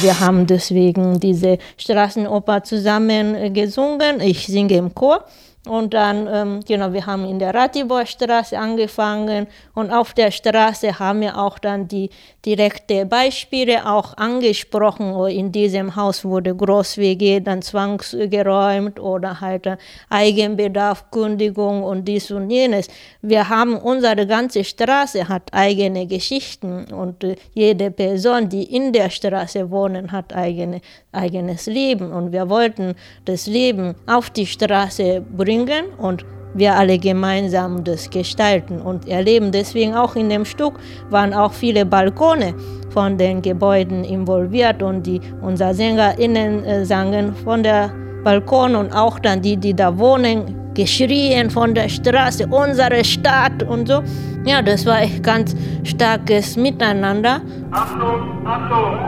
Wir 0.00 0.20
haben 0.20 0.46
deswegen 0.46 1.18
diese 1.18 1.58
Straßenoper 1.76 2.62
zusammen 2.62 3.52
gesungen. 3.52 4.20
Ich 4.20 4.46
singe 4.46 4.76
im 4.76 4.94
Chor 4.94 5.24
und 5.68 5.92
dann, 5.94 6.26
ähm, 6.32 6.60
genau, 6.66 6.92
wir 6.92 7.04
haben 7.06 7.24
in 7.24 7.38
der 7.38 7.54
Ratiborstraße 7.54 8.58
angefangen 8.58 9.46
und 9.74 9.90
auf 9.90 10.14
der 10.14 10.30
Straße 10.30 10.98
haben 10.98 11.20
wir 11.20 11.36
auch 11.36 11.58
dann 11.58 11.86
die 11.86 12.10
direkte 12.44 13.04
Beispiele 13.04 13.86
auch 13.86 14.16
angesprochen. 14.16 15.12
Oh, 15.12 15.26
in 15.26 15.52
diesem 15.52 15.94
Haus 15.96 16.24
wurde 16.24 16.54
Groß-WG 16.54 17.40
dann 17.40 17.60
zwangsgeräumt 17.60 18.98
oder 18.98 19.40
halt 19.40 19.68
Eigenbedarf, 20.08 21.10
Kündigung 21.10 21.82
und 21.82 22.06
dies 22.06 22.30
und 22.30 22.50
jenes. 22.50 22.88
Wir 23.20 23.48
haben, 23.48 23.76
unsere 23.76 24.26
ganze 24.26 24.64
Straße 24.64 25.28
hat 25.28 25.52
eigene 25.52 26.06
Geschichten 26.06 26.86
und 26.92 27.24
äh, 27.24 27.36
jede 27.52 27.90
Person, 27.90 28.48
die 28.48 28.64
in 28.74 28.92
der 28.92 29.10
Straße 29.10 29.70
wohnen, 29.70 30.10
hat 30.12 30.34
eigene, 30.34 30.80
eigenes 31.12 31.66
Leben 31.66 32.12
und 32.12 32.32
wir 32.32 32.48
wollten 32.48 32.94
das 33.24 33.46
Leben 33.46 33.94
auf 34.06 34.30
die 34.30 34.46
Straße 34.46 35.20
bringen 35.36 35.57
bringen 35.64 35.86
und 35.98 36.24
wir 36.54 36.74
alle 36.74 36.98
gemeinsam 36.98 37.84
das 37.84 38.10
gestalten 38.10 38.80
und 38.80 39.06
erleben. 39.06 39.52
Deswegen 39.52 39.94
auch 39.94 40.16
in 40.16 40.28
dem 40.28 40.44
Stück 40.44 40.74
waren 41.10 41.32
auch 41.34 41.52
viele 41.52 41.84
Balkone 41.84 42.54
von 42.90 43.18
den 43.18 43.42
Gebäuden 43.42 44.04
involviert 44.04 44.82
und 44.82 45.06
die 45.06 45.20
unser 45.42 45.74
SängerInnen 45.74 46.64
äh, 46.64 46.84
sangen 46.84 47.34
von 47.36 47.62
der 47.62 47.92
Balkon 48.24 48.74
und 48.74 48.92
auch 48.92 49.18
dann 49.18 49.40
die, 49.40 49.56
die 49.56 49.74
da 49.74 49.96
wohnen, 49.96 50.72
geschrien 50.74 51.50
von 51.50 51.74
der 51.74 51.88
Straße, 51.88 52.46
unsere 52.46 53.04
Stadt 53.04 53.62
und 53.62 53.88
so. 53.88 54.02
Ja, 54.44 54.62
das 54.62 54.86
war 54.86 55.02
echt 55.02 55.22
ganz 55.22 55.54
starkes 55.84 56.56
Miteinander. 56.56 57.40
Achtung, 57.70 58.46
Achtung! 58.46 58.98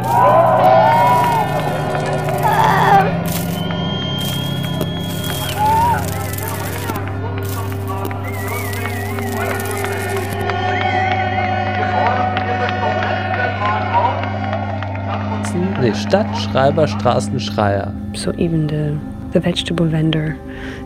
Nee, 15.91 15.97
Stadtschreiber, 15.97 16.87
Straßenschreier. 16.87 17.93
So 18.15 18.33
even 18.39 18.69
the, 18.69 18.97
the 19.33 19.41
vegetable 19.41 19.87
vendor, 19.87 20.37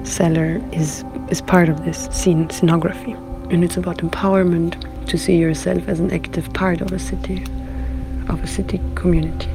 seller 0.03 0.63
is, 0.73 1.05
is 1.29 1.43
part 1.43 1.69
of 1.69 1.85
this 1.85 2.09
scene, 2.11 2.49
scenography. 2.49 3.15
And 3.53 3.63
it's 3.63 3.77
about 3.77 3.99
empowerment 3.99 4.77
to 5.09 5.19
see 5.19 5.37
yourself 5.37 5.87
as 5.89 6.01
an 6.01 6.11
active 6.11 6.51
part 6.55 6.81
of 6.81 6.91
a 6.93 6.99
city, 6.99 7.45
of 8.31 8.43
a 8.43 8.47
city 8.47 8.81
community. 8.95 9.51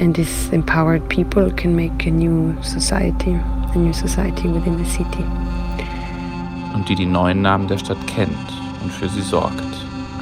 And 0.00 0.14
these 0.14 0.48
empowered 0.48 1.06
people 1.10 1.50
can 1.50 1.76
make 1.76 2.06
a 2.06 2.10
new 2.10 2.56
society, 2.62 3.32
a 3.32 3.76
new 3.76 3.92
society 3.92 4.48
within 4.48 4.78
the 4.78 4.88
city. 4.88 5.24
Und 6.74 6.88
die 6.88 6.94
die 6.94 7.04
neuen 7.04 7.42
Namen 7.42 7.68
der 7.68 7.76
Stadt 7.76 7.98
kennt 8.06 8.32
und 8.82 8.90
für 8.90 9.10
sie 9.10 9.20
sorgt. 9.20 9.62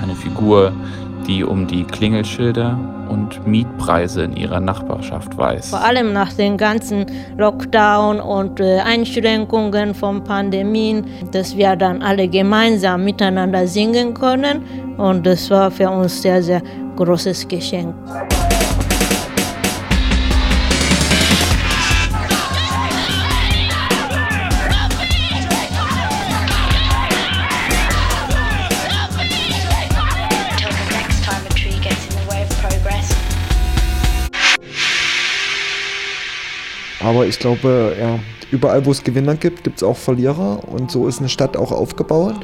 Eine 0.03 0.17
Figur, 0.17 0.73
die 1.27 1.45
um 1.45 1.67
die 1.67 1.85
Klingelschilder 1.85 2.79
und 3.09 3.47
Mietpreise 3.47 4.23
in 4.23 4.37
ihrer 4.37 4.61
Nachbarschaft 4.61 5.37
weiß. 5.37 5.71
Vor 5.71 5.85
allem 5.85 6.13
nach 6.13 6.33
den 6.33 6.57
ganzen 6.57 7.07
Lockdown 7.37 8.21
und 8.21 8.61
äh, 8.61 8.79
Einschränkungen 8.79 9.95
von 9.95 10.23
Pandemien, 10.23 11.05
dass 11.33 11.57
wir 11.57 11.77
dann 11.77 12.03
alle 12.03 12.29
gemeinsam 12.29 13.05
miteinander 13.05 13.67
singen 13.67 14.15
können. 14.15 14.63
Und 14.97 15.27
das 15.27 15.51
war 15.51 15.71
für 15.71 15.91
uns 15.91 16.23
sehr, 16.23 16.43
sehr 16.43 16.63
großes 16.97 17.49
Geschenk. 17.49 17.95
Aber 37.11 37.27
ich 37.27 37.41
glaube, 37.41 37.97
ja, 38.01 38.21
überall, 38.53 38.87
wo 38.87 38.93
es 38.93 39.03
Gewinner 39.03 39.35
gibt, 39.35 39.65
gibt 39.65 39.79
es 39.79 39.83
auch 39.83 39.97
Verlierer. 39.97 40.61
Und 40.69 40.93
so 40.93 41.09
ist 41.09 41.19
eine 41.19 41.29
Stadt 41.29 41.57
auch 41.57 41.73
aufgebaut. 41.73 42.37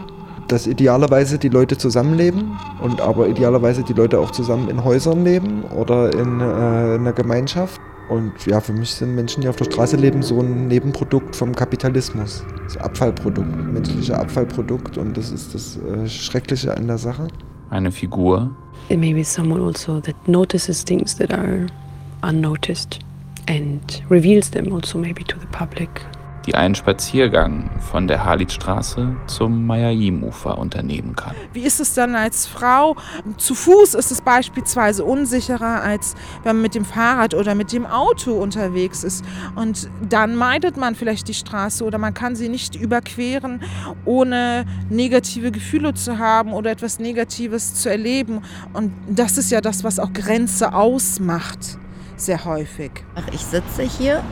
dass 0.48 0.66
idealerweise 0.68 1.38
die 1.38 1.48
Leute 1.48 1.76
zusammenleben 1.76 2.56
und 2.80 3.00
aber 3.00 3.26
idealerweise 3.28 3.82
die 3.82 3.92
Leute 3.92 4.20
auch 4.20 4.30
zusammen 4.30 4.68
in 4.68 4.84
Häusern 4.84 5.24
leben 5.24 5.64
oder 5.64 6.12
in, 6.12 6.40
äh, 6.40 6.94
in 6.94 7.00
einer 7.00 7.12
Gemeinschaft. 7.12 7.80
Und 8.08 8.32
ja, 8.46 8.60
für 8.60 8.72
mich 8.72 8.90
sind 8.90 9.16
Menschen, 9.16 9.40
die 9.40 9.48
auf 9.48 9.56
der 9.56 9.64
Straße 9.64 9.96
leben, 9.96 10.22
so 10.22 10.40
ein 10.40 10.68
Nebenprodukt 10.68 11.34
vom 11.34 11.52
Kapitalismus. 11.52 12.44
Das 12.62 12.76
Abfallprodukt, 12.76 13.72
menschliche 13.72 14.16
Abfallprodukt. 14.16 14.98
Und 14.98 15.16
das 15.16 15.32
ist 15.32 15.52
das 15.52 15.78
äh, 15.78 16.08
Schreckliche 16.08 16.76
an 16.76 16.86
der 16.86 16.98
Sache. 16.98 17.26
Eine 17.70 17.90
Figur. 17.90 18.50
It 18.88 19.00
may 19.00 19.12
be 19.12 19.24
someone 19.24 19.60
also 19.60 20.00
that 20.00 20.14
notices 20.28 20.84
things 20.84 21.16
that 21.16 21.32
are 21.32 21.66
unnoticed 22.22 23.00
and 23.48 24.02
reveals 24.10 24.50
them 24.50 24.72
also 24.72 24.98
maybe 24.98 25.24
to 25.24 25.38
the 25.38 25.46
public. 25.46 26.04
die 26.46 26.54
einen 26.54 26.74
Spaziergang 26.74 27.70
von 27.80 28.06
der 28.06 28.24
Harlitzstraße 28.24 29.16
zum 29.26 29.66
Mayayim-Ufer 29.66 30.56
unternehmen 30.56 31.16
kann. 31.16 31.34
Wie 31.52 31.62
ist 31.62 31.80
es 31.80 31.94
dann 31.94 32.14
als 32.14 32.46
Frau? 32.46 32.96
Zu 33.36 33.54
Fuß 33.54 33.94
ist 33.94 34.12
es 34.12 34.20
beispielsweise 34.20 35.04
unsicherer, 35.04 35.82
als 35.82 36.14
wenn 36.44 36.56
man 36.56 36.62
mit 36.62 36.74
dem 36.74 36.84
Fahrrad 36.84 37.34
oder 37.34 37.54
mit 37.54 37.72
dem 37.72 37.84
Auto 37.84 38.34
unterwegs 38.34 39.02
ist. 39.02 39.24
Und 39.56 39.90
dann 40.08 40.36
meidet 40.36 40.76
man 40.76 40.94
vielleicht 40.94 41.26
die 41.28 41.34
Straße 41.34 41.84
oder 41.84 41.98
man 41.98 42.14
kann 42.14 42.36
sie 42.36 42.48
nicht 42.48 42.76
überqueren, 42.76 43.60
ohne 44.04 44.66
negative 44.88 45.50
Gefühle 45.50 45.94
zu 45.94 46.18
haben 46.18 46.52
oder 46.52 46.70
etwas 46.70 47.00
Negatives 47.00 47.74
zu 47.74 47.90
erleben. 47.90 48.42
Und 48.72 48.92
das 49.08 49.36
ist 49.36 49.50
ja 49.50 49.60
das, 49.60 49.82
was 49.82 49.98
auch 49.98 50.12
Grenze 50.12 50.74
ausmacht, 50.74 51.78
sehr 52.16 52.44
häufig. 52.44 52.90
Ach, 53.14 53.28
ich 53.32 53.40
sitze 53.40 53.82
hier, 53.82 54.22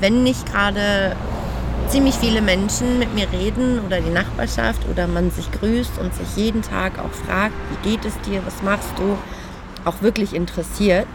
wenn 0.00 0.22
nicht 0.22 0.50
gerade 0.50 1.16
ziemlich 1.88 2.14
viele 2.14 2.40
Menschen 2.40 2.98
mit 2.98 3.14
mir 3.14 3.30
reden 3.32 3.80
oder 3.86 4.00
die 4.00 4.10
Nachbarschaft 4.10 4.82
oder 4.90 5.06
man 5.06 5.30
sich 5.30 5.50
grüßt 5.52 5.98
und 5.98 6.14
sich 6.14 6.36
jeden 6.36 6.62
Tag 6.62 6.98
auch 6.98 7.12
fragt, 7.12 7.54
wie 7.70 7.90
geht 7.90 8.04
es 8.04 8.18
dir, 8.22 8.40
was 8.44 8.62
machst 8.62 8.90
du, 8.96 9.16
auch 9.84 10.00
wirklich 10.00 10.34
interessiert, 10.34 11.06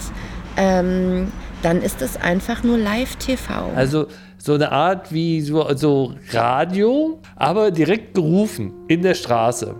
ähm, 0.57 1.31
dann 1.63 1.81
ist 1.81 2.01
es 2.01 2.17
einfach 2.17 2.63
nur 2.63 2.77
Live-TV. 2.77 3.71
Also 3.75 4.05
so 4.37 4.53
eine 4.53 4.71
Art 4.71 5.11
wie 5.11 5.41
so, 5.41 5.65
so 5.75 6.13
Radio, 6.31 7.19
aber 7.35 7.71
direkt 7.71 8.13
gerufen 8.13 8.73
in 8.87 9.01
der 9.01 9.15
Straße. 9.15 9.75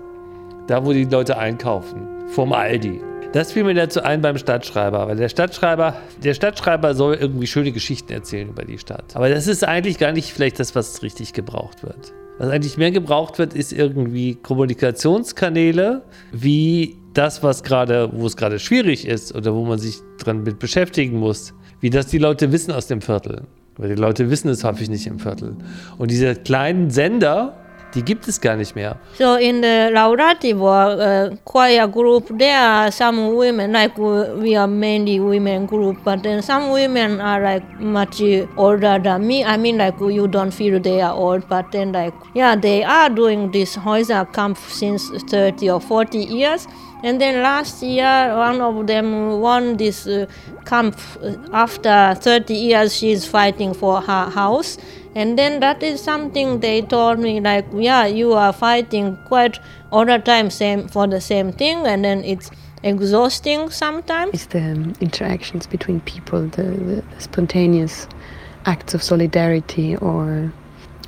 Da, 0.67 0.85
wo 0.85 0.91
die 0.91 1.05
Leute 1.05 1.37
einkaufen. 1.37 2.07
Vom 2.27 2.53
Aldi. 2.53 3.01
Das 3.31 3.51
fiel 3.51 3.63
mir 3.63 3.75
dazu 3.75 4.01
ein 4.01 4.21
beim 4.21 4.39
Stadtschreiber, 4.39 5.07
weil 5.07 5.15
der 5.15 5.29
Stadtschreiber, 5.29 5.95
der 6.23 6.33
Stadtschreiber 6.33 6.95
soll 6.95 7.13
irgendwie 7.13 7.45
schöne 7.45 7.71
Geschichten 7.71 8.11
erzählen 8.11 8.49
über 8.49 8.65
die 8.65 8.79
Stadt. 8.79 9.15
Aber 9.15 9.29
das 9.29 9.45
ist 9.45 9.63
eigentlich 9.63 9.99
gar 9.99 10.13
nicht 10.13 10.33
vielleicht 10.33 10.59
das, 10.59 10.73
was 10.73 11.03
richtig 11.03 11.33
gebraucht 11.33 11.83
wird. 11.83 12.11
Was 12.39 12.49
eigentlich 12.49 12.77
mehr 12.77 12.89
gebraucht 12.89 13.37
wird, 13.37 13.53
ist 13.53 13.71
irgendwie 13.71 14.33
Kommunikationskanäle, 14.33 16.01
wie 16.31 16.97
das, 17.13 17.43
was 17.43 17.61
gerade, 17.61 18.09
wo 18.13 18.25
es 18.25 18.35
gerade 18.35 18.57
schwierig 18.57 19.07
ist 19.07 19.35
oder 19.35 19.53
wo 19.53 19.63
man 19.63 19.77
sich 19.77 19.99
dran 20.17 20.41
mit 20.41 20.57
beschäftigen 20.57 21.19
muss, 21.19 21.53
wie 21.81 21.91
das 21.91 22.07
die 22.07 22.17
Leute 22.17 22.51
wissen 22.51 22.71
aus 22.71 22.87
dem 22.87 23.01
Viertel. 23.01 23.43
Weil 23.77 23.89
die 23.89 24.01
Leute 24.01 24.31
wissen 24.31 24.49
es 24.49 24.63
häufig 24.63 24.89
nicht 24.89 25.05
im 25.05 25.19
Viertel. 25.19 25.55
Und 25.99 26.09
diese 26.09 26.33
kleinen 26.33 26.89
Sender, 26.89 27.58
die 27.93 28.03
gibt 28.03 28.27
es 28.27 28.39
gar 28.39 28.55
nicht 28.55 28.75
mehr. 28.75 28.95
So 29.17 29.35
in 29.35 29.61
the 29.61 29.89
Laurativo 29.91 30.67
uh, 30.67 31.35
choir 31.43 31.87
group, 31.87 32.37
there 32.37 32.57
are 32.57 32.91
some 32.91 33.35
women, 33.35 33.71
like 33.71 33.97
uh, 33.97 34.35
we 34.37 34.55
are 34.55 34.67
mainly 34.67 35.19
women 35.19 35.65
group, 35.65 35.97
but 36.03 36.23
then 36.23 36.41
some 36.41 36.71
women 36.71 37.19
are 37.19 37.41
like 37.41 37.79
much 37.79 38.21
older 38.57 38.99
than 38.99 39.25
me. 39.25 39.43
I 39.43 39.57
mean, 39.57 39.77
like 39.77 39.99
you 39.99 40.27
don't 40.27 40.51
feel 40.51 40.79
they 40.79 41.01
are 41.01 41.13
old, 41.13 41.47
but 41.49 41.71
then 41.71 41.91
like 41.91 42.13
yeah, 42.33 42.55
they 42.55 42.83
are 42.83 43.09
doing 43.09 43.51
this 43.51 43.75
Häuser 43.75 44.31
camp 44.33 44.57
since 44.57 45.09
30 45.29 45.69
or 45.69 45.81
40 45.81 46.17
years. 46.17 46.67
And 47.01 47.21
then 47.21 47.41
last 47.41 47.81
year, 47.81 48.35
one 48.35 48.59
of 48.59 48.85
them 48.85 49.39
won 49.39 49.77
this 49.77 50.05
uh, 50.05 50.25
camp. 50.65 50.99
After 51.53 52.13
30 52.19 52.53
years, 52.53 52.95
she's 52.95 53.25
fighting 53.25 53.73
for 53.73 54.01
her 54.01 54.29
house. 54.29 54.77
And 55.15 55.37
then 55.37 55.59
that 55.59 55.81
is 55.81 56.01
something 56.01 56.59
they 56.59 56.81
told 56.81 57.19
me, 57.19 57.39
like, 57.39 57.65
yeah, 57.73 58.05
you 58.05 58.33
are 58.33 58.53
fighting 58.53 59.17
quite 59.25 59.59
all 59.91 60.05
the 60.05 60.19
time 60.19 60.49
same 60.49 60.87
for 60.87 61.07
the 61.07 61.19
same 61.19 61.51
thing, 61.51 61.87
and 61.87 62.05
then 62.05 62.23
it's 62.23 62.51
exhausting 62.83 63.69
sometimes. 63.71 64.33
It's 64.33 64.45
the 64.45 64.61
um, 64.61 64.93
interactions 65.01 65.65
between 65.65 65.99
people, 66.01 66.43
the, 66.47 66.63
the 66.63 67.03
spontaneous 67.17 68.07
acts 68.65 68.93
of 68.93 69.01
solidarity, 69.01 69.95
or 69.97 70.53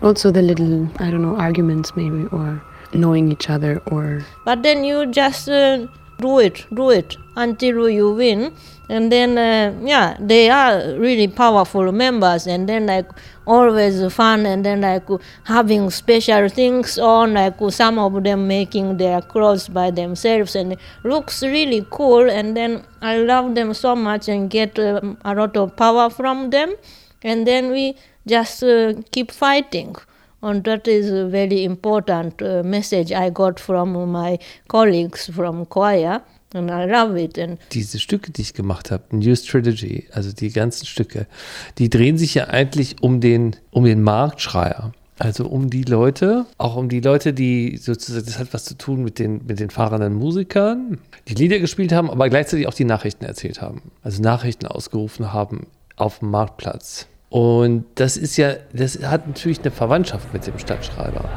also 0.01 0.31
the 0.31 0.41
little, 0.41 0.89
I 0.97 1.11
don't 1.11 1.21
know, 1.21 1.35
arguments 1.35 1.95
maybe, 1.95 2.25
or 2.31 2.61
knowing 2.93 3.31
each 3.31 3.49
other, 3.49 3.81
or 3.85 4.25
But 4.45 4.63
then 4.63 4.83
you 4.83 5.05
just 5.05 5.47
uh, 5.47 5.85
do 6.19 6.39
it, 6.39 6.65
do 6.73 6.89
it 6.89 7.17
until 7.35 7.89
you 7.89 8.11
win. 8.11 8.53
And 8.95 9.09
then, 9.09 9.37
uh, 9.37 9.73
yeah, 9.87 10.17
they 10.19 10.49
are 10.49 10.75
really 10.99 11.27
powerful 11.29 11.91
members, 11.93 12.45
and 12.53 12.67
then, 12.67 12.87
like, 12.87 13.09
always 13.47 13.95
fun, 14.13 14.45
and 14.45 14.65
then, 14.65 14.81
like, 14.81 15.07
having 15.45 15.89
special 15.89 16.49
things 16.49 16.99
on, 16.99 17.33
like, 17.33 17.55
some 17.69 17.97
of 18.05 18.21
them 18.25 18.47
making 18.47 18.97
their 18.97 19.21
clothes 19.21 19.69
by 19.69 19.91
themselves, 19.91 20.57
and 20.57 20.75
looks 21.05 21.41
really 21.41 21.85
cool. 21.89 22.29
And 22.29 22.57
then 22.57 22.83
I 23.01 23.13
love 23.31 23.55
them 23.55 23.73
so 23.73 23.95
much 23.95 24.27
and 24.27 24.49
get 24.49 24.77
um, 24.77 25.17
a 25.23 25.33
lot 25.35 25.55
of 25.55 25.75
power 25.77 26.09
from 26.09 26.49
them. 26.49 26.75
And 27.23 27.47
then 27.47 27.71
we 27.71 27.95
just 28.27 28.61
uh, 28.61 28.93
keep 29.11 29.31
fighting. 29.31 29.95
And 30.43 30.63
that 30.65 30.87
is 30.87 31.09
a 31.11 31.27
very 31.27 31.63
important 31.63 32.41
uh, 32.41 32.63
message 32.63 33.11
I 33.13 33.29
got 33.29 33.59
from 33.59 34.11
my 34.11 34.39
colleagues 34.67 35.27
from 35.27 35.65
choir, 35.65 36.21
and 36.53 36.69
I 36.69 36.89
love 36.89 37.21
it. 37.21 37.37
And 37.39 37.59
Diese 37.71 37.99
Stücke, 37.99 38.31
die 38.31 38.41
ich 38.41 38.53
gemacht 38.53 38.91
habe, 38.91 39.03
New 39.11 39.35
Strategy, 39.35 40.07
also 40.11 40.31
die 40.31 40.51
ganzen 40.51 40.85
Stücke, 40.85 41.27
die 41.77 41.89
drehen 41.89 42.17
sich 42.17 42.33
ja 42.35 42.47
eigentlich 42.47 43.01
um 43.01 43.21
den, 43.21 43.55
um 43.71 43.85
den 43.85 44.01
Marktschreier. 44.01 44.93
Also 45.19 45.45
um 45.45 45.69
die 45.69 45.83
Leute, 45.83 46.47
auch 46.57 46.75
um 46.75 46.89
die 46.89 46.99
Leute, 46.99 47.31
die 47.31 47.77
sozusagen, 47.77 48.25
das 48.25 48.39
hat 48.39 48.55
was 48.55 48.65
zu 48.65 48.75
tun 48.75 49.03
mit 49.03 49.19
den, 49.19 49.45
mit 49.45 49.59
den 49.59 49.69
fahrenden 49.69 50.15
Musikern, 50.15 50.97
die 51.27 51.35
Lieder 51.35 51.59
gespielt 51.59 51.91
haben, 51.91 52.09
aber 52.09 52.27
gleichzeitig 52.27 52.67
auch 52.67 52.73
die 52.73 52.85
Nachrichten 52.85 53.25
erzählt 53.25 53.61
haben. 53.61 53.91
Also 54.01 54.19
Nachrichten 54.23 54.65
ausgerufen 54.65 55.31
haben 55.31 55.67
auf 55.95 56.19
dem 56.19 56.31
Marktplatz. 56.31 57.05
Und 57.29 57.85
das 57.95 58.17
ist 58.17 58.35
ja, 58.37 58.55
das 58.73 58.97
hat 59.03 59.27
natürlich 59.27 59.61
eine 59.61 59.69
Verwandtschaft 59.69 60.33
mit 60.33 60.47
dem 60.47 60.57
Stadtschreiber. 60.57 61.29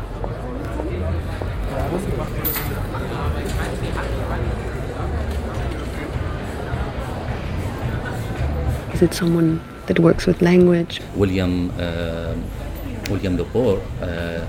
Is 8.94 9.02
it 9.02 9.12
someone 9.12 9.60
that 9.86 9.98
works 9.98 10.24
with 10.24 10.40
language? 10.40 11.00
William, 11.16 11.70
uh, 11.80 12.34
William 13.10 13.36
Lepore, 13.36 13.80
uh, 14.00 14.46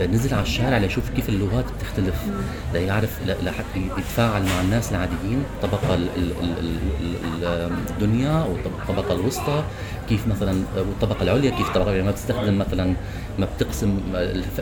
نزل 0.00 0.34
على 0.34 0.42
الشارع 0.42 0.78
ليشوف 0.78 1.04
كيف 1.16 1.28
اللغات 1.28 1.64
بتختلف. 1.78 2.14
ليعرف 2.74 3.10
ل- 3.26 3.44
لحتى 3.44 3.80
يتفاعل 3.98 4.42
مع 4.42 4.60
الناس 4.60 4.90
العاديين 4.92 5.42
الطبقة 5.56 5.94
ال- 5.94 6.08
ال- 6.16 6.32
ال- 6.42 6.58
ال- 7.00 7.44
ال- 7.44 7.70
الدنيا 7.90 8.44
والطبقة 8.44 9.14
الوسطى 9.14 9.64
كيف 10.08 10.26
مثلا 10.28 10.62
والطبقة 10.78 11.22
العليا 11.22 11.50
كيف 11.50 11.68
الطبقة 11.68 11.82
العليا 11.88 12.02
ما 12.02 12.10
بتستخدم 12.10 12.58
مثلا 12.58 12.94
ما 13.38 13.46
بتقسم 13.56 13.98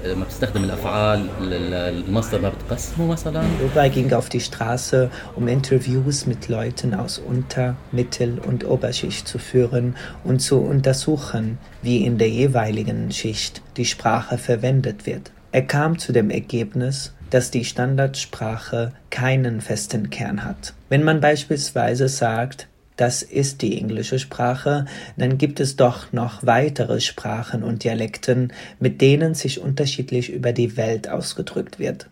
ما 0.05 0.25
بتستخدم 0.25 0.65
الأفعال 0.65 1.19
ال- 1.41 1.53
ال- 1.55 2.05
المصدر 2.09 2.41
ما 2.41 2.49
بتقسمه 2.49 3.07
مثلا. 3.07 3.43
Wobei 3.43 3.89
ging 3.89 4.13
auf 4.13 4.29
die 4.29 4.41
Straße, 4.41 5.11
um 5.37 5.49
Interviews 5.49 6.27
mit 6.27 6.49
Leuten 6.49 6.95
aus 6.95 7.19
Unter-, 7.19 7.75
Mittel- 7.93 8.39
und 8.49 8.65
Oberschicht 8.65 9.29
zu 9.29 9.39
führen 9.39 9.95
und 10.25 10.39
zu 10.41 10.57
untersuchen, 10.59 11.59
wie 11.85 12.05
in 12.05 12.19
der 12.19 12.31
jeweiligen 12.31 13.13
Schicht 13.13 13.63
die 13.77 13.85
Sprache 13.85 14.39
verwendet 14.39 15.07
wird. 15.07 15.31
Er 15.53 15.63
kam 15.63 15.99
zu 15.99 16.13
dem 16.13 16.31
Ergebnis, 16.31 17.15
dass 17.31 17.51
die 17.51 17.65
Standardsprache 17.65 18.93
keinen 19.11 19.61
festen 19.61 20.11
Kern 20.11 20.45
hat. 20.45 20.75
Wenn 20.89 21.05
man 21.05 21.21
beispielsweise 21.21 22.09
sagt, 22.09 22.69
das 22.97 23.23
ist 23.23 23.63
die 23.63 23.79
englische 23.79 24.19
Sprache, 24.19 24.87
dann 25.17 25.37
gibt 25.37 25.61
es 25.61 25.77
doch 25.77 26.13
noch 26.13 26.47
weitere 26.47 27.01
Sprachen 27.01 27.63
und 27.63 27.85
Dialekten, 27.85 28.53
mit 28.79 29.01
denen 29.01 29.35
sich 29.35 29.61
unterschiedlich 29.61 30.33
über 30.33 30.53
die 30.53 30.77
Welt 30.77 31.09
ausgedrückt 31.09 31.79
wird 31.79 32.09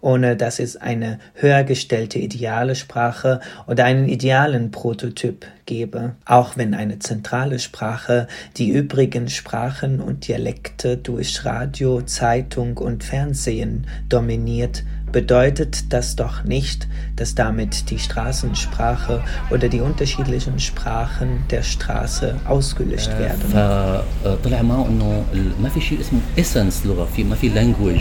ohne 0.00 0.36
dass 0.36 0.58
es 0.58 0.76
eine 0.76 1.18
höher 1.34 1.64
gestellte 1.64 2.18
ideale 2.18 2.74
Sprache 2.74 3.40
oder 3.66 3.84
einen 3.84 4.08
idealen 4.08 4.70
Prototyp 4.70 5.46
gäbe, 5.66 6.14
auch 6.24 6.56
wenn 6.56 6.74
eine 6.74 6.98
zentrale 6.98 7.58
Sprache 7.58 8.28
die 8.56 8.70
übrigen 8.70 9.28
Sprachen 9.28 10.00
und 10.00 10.28
Dialekte 10.28 10.96
durch 10.96 11.44
Radio, 11.44 12.02
Zeitung 12.02 12.76
und 12.78 13.04
Fernsehen 13.04 13.86
dominiert, 14.08 14.84
bedeutet 15.15 15.91
das 15.93 16.15
doch 16.15 16.43
nicht, 16.45 16.87
dass 17.17 17.35
damit 17.35 17.89
die 17.89 17.99
Straßensprache 17.99 19.21
oder 19.49 19.67
die 19.67 19.81
unterschiedlichen 19.81 20.57
Sprachen 20.59 21.29
der 21.49 21.63
Straße 21.63 22.35
ausgelöscht 22.47 23.11
werden. 23.19 23.41
فطلع 23.53 24.61
معه 24.61 24.87
انه 24.87 25.23
ال- 25.33 25.61
ما 25.63 25.69
في 25.69 25.81
شيء 25.81 25.99
اسمه 26.01 26.19
اسنس 26.39 26.85
لغه 26.85 27.05
في 27.15 27.23
ما 27.23 27.35
في 27.35 27.49
لانجوج 27.49 27.99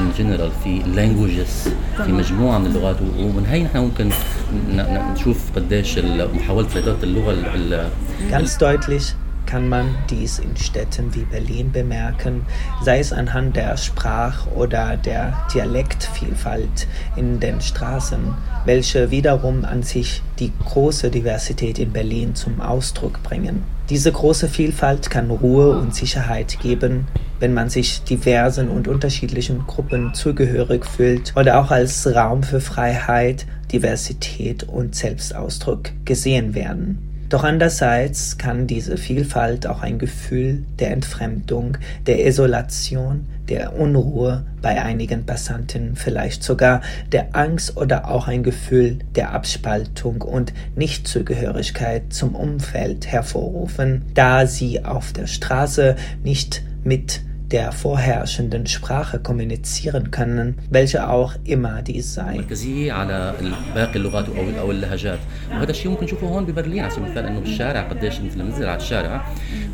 ان 0.00 0.10
جنرال 0.18 0.50
في 0.64 0.78
لانجوجز 0.94 1.68
في 2.04 2.12
مجموعه 2.12 2.58
من 2.58 2.66
اللغات 2.66 2.96
و- 3.02 3.22
ومن 3.22 3.46
هي 3.46 3.62
نحن 3.64 3.78
ممكن 3.78 4.08
ن- 4.08 4.76
ن- 4.76 5.12
نشوف 5.12 5.38
قديش 5.56 5.98
ال- 5.98 6.34
محاوله 6.34 6.68
سيطره 6.68 6.98
اللغه 7.02 7.30
ال- 7.32 7.72
ال- 7.72 7.90
Ganz 8.30 8.58
deutlich 8.58 9.04
kann 9.47 9.67
man 9.67 9.95
dies 10.09 10.37
in 10.37 10.55
Städten 10.55 11.15
wie 11.15 11.23
Berlin 11.23 11.71
bemerken, 11.71 12.45
sei 12.83 12.99
es 12.99 13.11
anhand 13.11 13.55
der 13.55 13.75
Sprach- 13.77 14.45
oder 14.55 14.97
der 14.97 15.47
Dialektvielfalt 15.53 16.87
in 17.15 17.39
den 17.39 17.61
Straßen, 17.61 18.35
welche 18.65 19.09
wiederum 19.09 19.65
an 19.65 19.81
sich 19.81 20.21
die 20.37 20.51
große 20.65 21.09
Diversität 21.09 21.79
in 21.79 21.91
Berlin 21.91 22.35
zum 22.35 22.61
Ausdruck 22.61 23.23
bringen. 23.23 23.63
Diese 23.89 24.11
große 24.11 24.49
Vielfalt 24.49 25.09
kann 25.09 25.31
Ruhe 25.31 25.77
und 25.77 25.95
Sicherheit 25.95 26.59
geben, 26.59 27.07
wenn 27.39 27.53
man 27.53 27.69
sich 27.69 28.03
diversen 28.03 28.67
und 28.67 28.89
unterschiedlichen 28.89 29.65
Gruppen 29.65 30.13
zugehörig 30.13 30.85
fühlt 30.85 31.33
oder 31.37 31.59
auch 31.59 31.71
als 31.71 32.05
Raum 32.13 32.43
für 32.43 32.59
Freiheit, 32.59 33.45
Diversität 33.71 34.63
und 34.63 34.93
Selbstausdruck 34.93 35.91
gesehen 36.03 36.53
werden. 36.53 37.06
Doch 37.29 37.43
andererseits 37.43 38.37
kann 38.37 38.67
diese 38.67 38.95
Vielfalt 38.95 39.67
auch 39.67 39.81
ein 39.81 39.99
Gefühl 39.99 40.63
der 40.79 40.91
Entfremdung, 40.91 41.77
der 42.05 42.25
Isolation, 42.25 43.27
der 43.49 43.77
Unruhe 43.77 44.45
bei 44.61 44.81
einigen 44.81 45.25
Passanten, 45.25 45.95
vielleicht 45.95 46.41
sogar 46.43 46.81
der 47.11 47.35
Angst 47.35 47.75
oder 47.75 48.09
auch 48.09 48.27
ein 48.27 48.43
Gefühl 48.43 48.99
der 49.15 49.33
Abspaltung 49.33 50.21
und 50.21 50.53
Nichtzugehörigkeit 50.75 52.13
zum 52.13 52.33
Umfeld 52.33 53.07
hervorrufen, 53.07 54.03
da 54.13 54.47
sie 54.47 54.85
auf 54.85 55.11
der 55.11 55.27
Straße 55.27 55.97
nicht 56.23 56.63
mit 56.83 57.21
der 57.50 57.70
vorherrschenden 57.72 58.66
Sprache 58.66 59.18
kommunizieren 59.18 60.10
können, 60.10 60.56
welche 60.70 61.08
auch 61.10 61.32
immer 61.44 61.82
dies 61.82 62.14
sei. 62.14 62.36
مركزيه 62.38 62.92
على 62.92 63.34
ال- 63.40 63.74
باقي 63.74 63.96
اللغات 63.96 64.24
او 64.28 64.60
او 64.60 64.70
اللهجات 64.70 65.18
وهذا 65.50 65.70
الشيء 65.70 65.90
ممكن 65.90 66.04
نشوفه 66.04 66.26
هون 66.26 66.44
ببرلين 66.46 66.80
على 66.80 66.90
سبيل 66.90 67.04
المثال 67.06 67.24
انه 67.26 67.40
بالشارع 67.40 67.82
قديش 67.88 68.20
انت 68.20 68.36
لما 68.36 68.50
تنزل 68.50 68.66
على 68.66 68.76
الشارع 68.76 69.24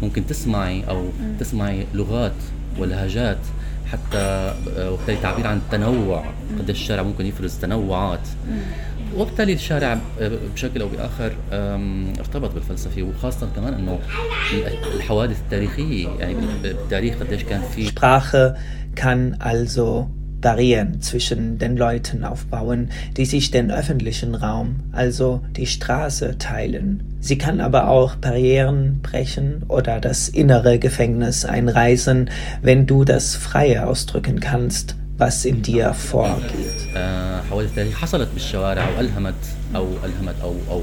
ممكن 0.02 0.26
تسمعي 0.26 0.84
او 0.88 1.04
تسمعي 1.40 1.86
لغات 1.94 2.32
ولهجات 2.78 3.38
حتى 3.92 4.18
آه، 4.76 4.90
وبالتالي 4.90 5.16
تعبير 5.22 5.46
عن 5.46 5.56
التنوع 5.56 6.24
قديش 6.58 6.76
الشارع 6.80 7.02
ممكن 7.02 7.26
يفرز 7.26 7.54
تنوعات 7.58 8.28
وبالتالي 9.16 9.52
الشارع 9.52 9.98
آه، 10.20 10.30
بشكل 10.54 10.80
او 10.80 10.88
باخر 10.88 11.32
آم، 11.52 12.12
ارتبط 12.18 12.54
بالفلسفه 12.54 13.02
وخاصه 13.02 13.48
كمان 13.56 13.74
انه 13.74 13.98
الحوادث 14.96 15.40
التاريخيه 15.40 16.08
يعني 16.08 16.36
بالتاريخ 16.62 17.14
قديش 17.20 17.44
كان 17.44 17.60
في 17.74 17.88
Sprache 17.88 18.54
kann 19.00 19.36
also 19.40 20.08
Barrieren 20.40 21.00
zwischen 21.00 21.58
den 21.58 21.76
Leuten 21.76 22.22
aufbauen, 22.24 22.90
die 23.16 23.24
sich 23.24 23.50
den 23.50 23.72
öffentlichen 23.72 24.36
Raum, 24.36 24.76
also 24.92 25.40
die 25.56 25.66
Straße, 25.66 26.38
teilen. 26.38 27.02
Sie 27.20 27.38
kann 27.38 27.60
aber 27.60 27.88
auch 27.88 28.14
Barrieren 28.14 29.00
brechen 29.02 29.64
oder 29.66 29.98
das 30.00 30.28
innere 30.28 30.78
Gefängnis 30.78 31.44
einreißen, 31.44 32.30
wenn 32.62 32.86
du 32.86 33.02
das 33.04 33.34
Freie 33.34 33.84
ausdrücken 33.88 34.38
kannst, 34.38 34.94
was 35.22 35.44
in 35.44 35.62
dir 35.62 35.94
vorgeht. 35.94 36.96
آه، 36.96 37.42
حوادث 37.50 37.74
تاريخية 37.74 37.96
حصلت 37.96 38.28
بالشوارع 38.34 38.88
والهمت 38.96 39.34
او 39.76 39.86
الهمت 40.04 40.34
او 40.42 40.54
او 40.70 40.82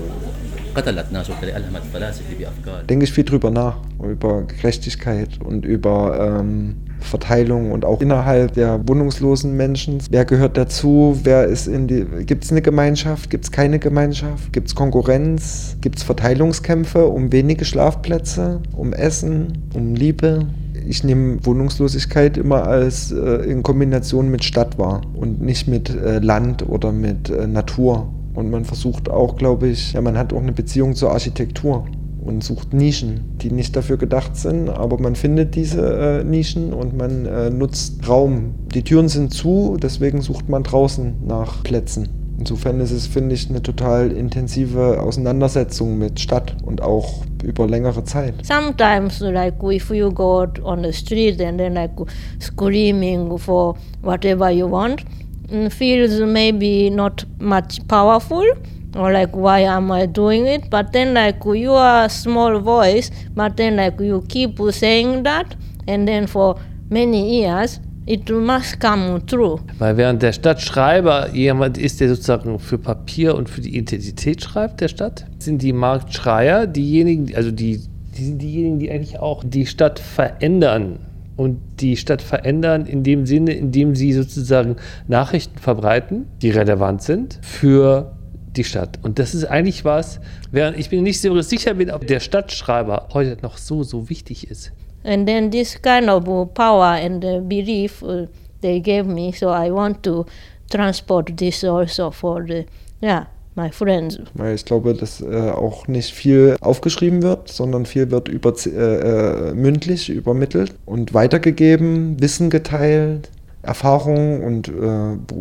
قتلت 0.76 1.06
ناس 1.12 1.30
وبالتالي 1.30 1.58
الهمت 1.58 1.82
فلاسفه 1.94 2.36
بافكار 2.40 2.84
denke 2.88 3.06
ich 3.06 3.14
viel 3.14 3.24
drüber 3.24 3.50
nach, 3.50 3.78
über 4.04 4.44
Gerechtigkeit 4.44 5.30
und 5.44 5.66
über 5.66 6.40
ähm, 6.40 6.76
Verteilung 7.00 7.72
und 7.72 7.86
auch 7.86 8.02
innerhalb 8.02 8.54
der 8.54 8.88
wohnungslosen 8.88 9.56
Menschen. 9.56 10.00
Wer 10.10 10.26
gehört 10.26 10.58
dazu? 10.58 11.20
Wer 11.24 11.46
ist 11.46 11.68
in 11.68 11.88
die. 11.88 12.06
Gibt 12.26 12.44
es 12.44 12.52
eine 12.52 12.62
Gemeinschaft? 12.62 13.30
Gibt 13.30 13.46
es 13.46 13.52
keine 13.52 13.80
Gemeinschaft? 13.80 14.52
Gibt 14.52 14.68
es 14.68 14.76
Konkurrenz? 14.76 15.78
Gibt 15.82 15.98
es 15.98 16.04
Verteilungskämpfe 16.04 17.06
um 17.06 17.32
wenige 17.32 17.64
Schlafplätze, 17.66 18.62
um 18.76 18.94
Essen, 18.94 19.70
um 19.74 19.96
Liebe? 19.96 20.48
Ich 20.87 21.05
nehme 21.05 21.45
Wohnungslosigkeit 21.45 22.37
immer 22.37 22.67
als 22.67 23.13
äh, 23.13 23.51
in 23.51 23.63
Kombination 23.63 24.31
mit 24.31 24.45
Stadt 24.45 24.79
wahr 24.79 25.03
und 25.15 25.41
nicht 25.41 25.69
mit 25.69 25.91
äh, 25.91 26.19
Land 26.19 26.69
oder 26.69 26.93
mit 26.93 27.31
äh, 27.31 27.47
Natur. 27.47 28.13
Und 28.35 28.51
man 28.51 28.65
versucht 28.65 29.09
auch, 29.11 29.37
glaube 29.37 29.69
ich, 29.69 29.93
ja, 29.93 30.01
man 30.01 30.17
hat 30.17 30.33
auch 30.33 30.41
eine 30.41 30.53
Beziehung 30.53 30.95
zur 30.95 31.11
Architektur 31.11 31.87
und 32.23 32.45
sucht 32.45 32.73
Nischen, 32.75 33.37
die 33.41 33.51
nicht 33.51 33.75
dafür 33.77 33.97
gedacht 33.97 34.37
sind, 34.37 34.69
aber 34.69 35.01
man 35.01 35.17
findet 35.17 35.55
diese 35.55 36.21
äh, 36.21 36.25
Nischen 36.25 36.73
und 36.73 36.97
man 36.97 37.27
äh, 37.27 37.51
nutzt 37.51 38.07
Raum. 38.09 38.55
Die 38.75 38.83
Türen 38.83 39.09
sind 39.09 39.33
zu, 39.33 39.77
deswegen 39.83 40.21
sucht 40.21 40.49
man 40.49 40.63
draußen 40.63 41.15
nach 41.27 41.63
Plätzen. 41.65 42.09
Insofern 42.39 42.81
ist 42.81 42.91
es, 42.91 43.07
finde 43.07 43.35
ich, 43.35 43.51
eine 43.51 43.63
total 43.63 44.13
intensive 44.13 45.01
Auseinandersetzung 45.01 45.99
mit 45.99 46.21
Stadt 46.21 46.57
und 46.65 46.83
auch 46.83 47.25
über 47.43 47.67
längere 47.67 48.05
Zeit. 48.05 48.35
Sometimes, 48.43 49.21
like 49.21 49.57
if 49.63 49.91
you 49.91 50.11
go 50.11 50.43
out 50.43 50.61
on 50.63 50.83
the 50.83 50.93
street 50.93 51.41
and 51.41 51.59
then 51.59 51.75
like 51.75 51.93
screaming 52.39 53.39
for 53.39 53.77
whatever 54.03 54.51
you 54.51 54.67
want, 54.67 55.05
mm, 55.49 55.71
feels 55.71 56.21
maybe 56.21 56.91
not 56.91 57.25
much 57.39 57.87
powerful 57.89 58.45
or 58.97 59.13
like 59.13 59.31
why 59.33 59.61
am 59.61 59.91
I 59.91 60.07
doing 60.07 60.47
it? 60.47 60.71
But 60.71 60.93
then 60.93 61.15
like 61.15 61.45
you 61.45 61.73
are 61.73 62.05
a 62.05 62.09
small 62.09 62.59
voice, 62.59 63.11
but 63.35 63.57
then 63.57 63.77
like 63.77 64.01
you 64.01 64.25
keep 64.29 64.59
saying 64.71 65.23
that, 65.25 65.55
and 65.87 66.07
then 66.07 66.27
for 66.27 66.57
many 66.91 67.41
years 67.41 67.81
it 68.11 68.29
must 68.29 68.81
come 68.81 69.25
true. 69.25 69.61
Weil 69.79 69.97
während 69.97 70.23
der 70.23 70.33
Stadtschreiber 70.33 71.33
jemand 71.33 71.79
ist, 71.79 72.01
der 72.01 72.09
sozusagen 72.09 72.59
für 72.59 72.77
Papier 72.77 73.37
und 73.37 73.49
für 73.49 73.61
die 73.61 73.77
Identität 73.77 74.43
schreibt 74.43 74.81
der 74.81 74.89
Stadt, 74.89 75.27
sind 75.39 75.63
die 75.63 75.73
Marktschreier 75.73 76.67
diejenigen, 76.67 77.35
also 77.37 77.53
die, 77.53 77.81
die 78.19 78.25
sind 78.25 78.43
diejenigen, 78.43 78.81
die 78.81 78.91
eigentlich 78.91 79.21
auch 79.21 79.45
die 79.45 79.67
Stadt 79.67 80.01
verändern. 80.01 80.99
Und 81.37 81.59
die 81.81 81.97
Stadt 81.97 82.21
verändern 82.21 82.85
in 82.85 83.03
dem 83.03 83.25
Sinne, 83.25 83.53
in 83.53 83.73
dem 83.73 83.95
sie 83.95 84.13
sozusagen 84.13 84.77
Nachrichten 85.09 85.59
verbreiten, 85.59 86.27
die 86.43 86.51
relevant 86.51 87.03
sind 87.03 87.39
für 87.41 88.13
die 88.57 88.65
Stadt. 88.65 88.99
Und 89.03 89.19
das 89.19 89.35
ist 89.35 89.45
eigentlich 89.45 89.85
was, 89.85 90.21
während 90.51 90.77
ich 90.79 90.91
mir 90.91 91.01
nicht 91.01 91.21
so 91.21 91.41
sicher 91.41 91.75
bin, 91.75 91.91
ob 91.91 92.07
der 92.07 92.21
Stadtschreiber 92.21 93.09
heute 93.15 93.39
noch 93.41 93.57
so, 93.57 93.85
so 93.85 94.11
wichtig 94.11 94.51
ist. 94.51 94.73
And 95.05 95.27
then 95.27 95.51
this 95.51 95.81
kind 95.81 96.11
of 96.11 96.25
power 96.55 96.95
and 96.97 97.49
belief 97.49 98.03
uh, 98.03 98.27
they 98.61 98.81
gave 98.81 99.07
me, 99.07 99.33
so 99.33 99.49
I 99.49 99.71
want 99.71 100.03
to 100.05 100.27
transport 100.71 101.37
this 101.37 101.65
also 101.65 102.11
for 102.11 102.45
the, 102.47 102.67
yeah, 103.03 103.27
my 103.57 103.71
friends. 103.71 104.19
Weil 104.35 104.55
ich 104.55 104.65
glaube, 104.65 104.95
dass 104.95 105.21
äh, 105.21 105.51
auch 105.51 105.89
nicht 105.89 106.13
viel 106.13 106.57
aufgeschrieben 106.61 107.23
wird, 107.23 107.49
sondern 107.49 107.87
viel 107.87 108.11
wird 108.11 108.29
über, 108.29 108.55
äh, 108.67 108.71
äh, 109.51 109.55
mündlich 109.55 110.09
übermittelt 110.11 110.75
und 110.87 111.15
weitergegeben, 111.15 112.21
Wissen 112.21 112.51
geteilt, 112.51 113.31
Erfahrung 113.63 114.43
und 114.43 114.69
äh, 114.69 114.73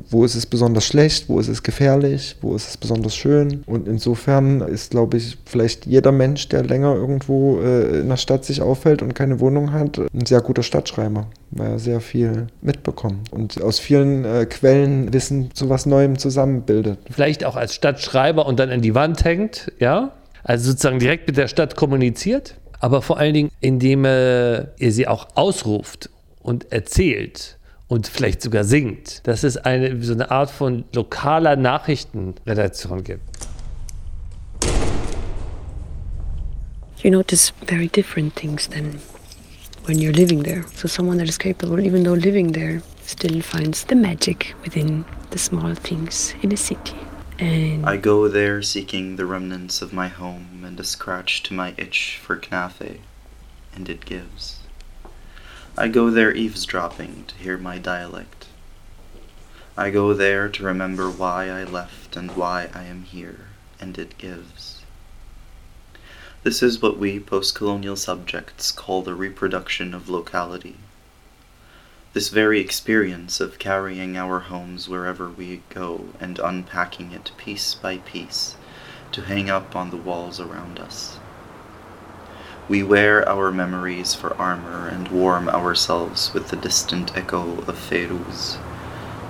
wo, 0.10 0.25
ist 0.25 0.36
es 0.36 0.45
besonders 0.45 0.86
schlecht, 0.86 1.29
wo 1.29 1.39
ist 1.39 1.47
es 1.47 1.63
gefährlich, 1.63 2.36
wo 2.41 2.55
ist 2.55 2.69
es 2.69 2.77
besonders 2.77 3.15
schön. 3.15 3.63
Und 3.65 3.88
insofern 3.88 4.62
ist, 4.62 4.91
glaube 4.91 5.17
ich, 5.17 5.38
vielleicht 5.45 5.86
jeder 5.86 6.12
Mensch, 6.12 6.49
der 6.49 6.63
länger 6.63 6.95
irgendwo 6.95 7.62
äh, 7.62 7.99
in 7.99 8.10
der 8.10 8.17
Stadt 8.17 8.43
sich 8.43 8.62
aufhält 8.62 9.01
und 9.01 9.15
keine 9.15 9.39
Wohnung 9.39 9.71
hat, 9.71 9.97
ein 9.97 10.25
sehr 10.25 10.41
guter 10.41 10.63
Stadtschreiber, 10.63 11.27
weil 11.51 11.71
er 11.71 11.79
sehr 11.79 12.01
viel 12.01 12.47
mitbekommt 12.62 13.32
und 13.32 13.62
aus 13.62 13.79
vielen 13.79 14.25
äh, 14.25 14.45
Quellen 14.45 15.13
Wissen 15.13 15.51
zu 15.53 15.69
was 15.69 15.86
Neuem 15.86 16.17
zusammenbildet. 16.17 16.99
Vielleicht 17.10 17.45
auch 17.45 17.55
als 17.55 17.73
Stadtschreiber 17.73 18.45
und 18.45 18.60
dann 18.60 18.69
an 18.69 18.82
die 18.82 18.95
Wand 18.95 19.23
hängt, 19.23 19.71
ja? 19.79 20.12
Also 20.43 20.71
sozusagen 20.71 20.99
direkt 20.99 21.27
mit 21.27 21.38
der 21.38 21.47
Stadt 21.47 21.75
kommuniziert, 21.75 22.55
aber 22.79 23.01
vor 23.01 23.17
allen 23.17 23.34
Dingen, 23.34 23.51
indem 23.60 24.05
äh, 24.05 24.60
er 24.60 24.91
sie 24.91 25.08
auch 25.08 25.27
ausruft 25.36 26.10
und 26.41 26.71
erzählt 26.71 27.59
und 27.89 28.08
vielleicht 28.08 28.41
sogar 28.41 28.63
singt, 28.63 29.28
dass 29.28 29.43
es 29.43 29.58
eine 29.58 30.02
so 30.02 30.13
eine 30.13 30.32
Art 30.32 30.52
von 30.52 30.86
lokaler 30.93 31.58
Nachrichtenredaktion 31.58 33.04
gibt. 33.04 33.23
You 37.04 37.12
notice 37.12 37.52
very 37.65 37.88
different 37.88 38.36
things 38.36 38.69
than 38.69 38.99
when 39.86 39.97
you're 39.97 40.15
living 40.15 40.43
there. 40.43 40.65
So 40.75 40.88
someone 40.88 41.17
that 41.17 41.28
is 41.28 41.38
capable, 41.38 41.80
even 41.80 42.04
though 42.04 42.13
living 42.13 42.54
there, 42.54 42.82
still 43.06 43.41
finds 43.41 43.86
the 43.86 43.95
magic 43.95 44.54
within 44.63 45.04
the 45.32 45.39
small 45.39 45.73
things 45.75 46.36
in 46.41 46.52
a 46.52 46.58
city. 46.58 46.95
And 47.39 47.86
I 47.86 47.95
go 47.95 48.28
there 48.28 48.62
seeking 48.62 49.15
the 49.15 49.25
remnants 49.25 49.82
of 49.82 49.93
my 49.93 50.10
home 50.10 50.63
and 50.65 50.80
a 50.80 50.84
scratch 50.84 51.41
to 51.43 51.54
my 51.54 51.73
itch 51.78 52.19
for 52.21 52.38
knafe, 52.38 52.99
and 53.73 53.89
it 53.89 54.06
gives. 54.06 54.59
I 55.79 55.87
go 55.87 56.09
there 56.09 56.35
eavesdropping 56.35 57.23
to 57.29 57.35
hear 57.35 57.57
my 57.57 57.77
dialect. 57.77 58.47
I 59.77 59.91
go 59.91 60.13
there 60.13 60.49
to 60.49 60.63
remember 60.65 61.09
why 61.09 61.49
I 61.49 61.63
left 61.63 62.17
and 62.17 62.35
why 62.35 62.69
I 62.73 62.83
am 62.83 63.03
here, 63.03 63.45
and 63.79 63.97
it 63.97 64.17
gives. 64.17 64.81
This 66.43 66.61
is 66.61 66.81
what 66.81 66.97
we 66.97 67.17
post 67.17 67.55
colonial 67.55 67.95
subjects 67.95 68.73
call 68.73 69.03
the 69.03 69.15
reproduction 69.15 69.93
of 69.93 70.09
locality. 70.09 70.75
This 72.11 72.27
very 72.27 72.59
experience 72.59 73.39
of 73.39 73.57
carrying 73.57 74.17
our 74.17 74.41
homes 74.41 74.89
wherever 74.89 75.29
we 75.29 75.61
go 75.69 76.09
and 76.19 76.39
unpacking 76.39 77.13
it 77.13 77.31
piece 77.37 77.73
by 77.73 77.99
piece 77.99 78.57
to 79.13 79.21
hang 79.21 79.49
up 79.49 79.77
on 79.77 79.91
the 79.91 79.95
walls 79.95 80.41
around 80.41 80.77
us. 80.77 81.18
We 82.69 82.84
wear 82.84 83.27
our 83.27 83.51
memories 83.51 84.13
for 84.13 84.38
armor 84.38 84.88
and 84.88 85.08
warm 85.08 85.49
ourselves 85.49 86.32
with 86.36 86.49
the 86.49 86.55
distant 86.55 87.17
echo 87.17 87.41
of 87.67 87.75
Feiruz, 87.75 88.60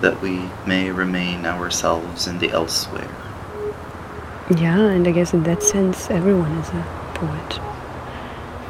that 0.02 0.22
we 0.22 0.50
may 0.68 0.92
remain 0.92 1.46
ourselves 1.46 2.28
in 2.28 2.40
the 2.40 2.50
elsewhere. 2.50 3.16
Yeah, 4.58 4.90
and 4.90 5.08
I 5.08 5.12
guess 5.12 5.34
in 5.34 5.44
that 5.44 5.64
sense, 5.64 6.10
everyone 6.12 6.52
is 6.58 6.68
a 6.68 6.86
poet. 7.14 7.62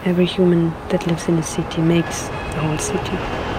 Every 0.05 0.27
human 0.27 0.69
that 0.89 1.07
lives 1.07 1.27
in 1.27 1.39
a 1.39 1.43
city 1.43 1.81
makes 1.81 2.27
the 2.27 2.59
whole 2.61 2.77
city. 2.77 3.58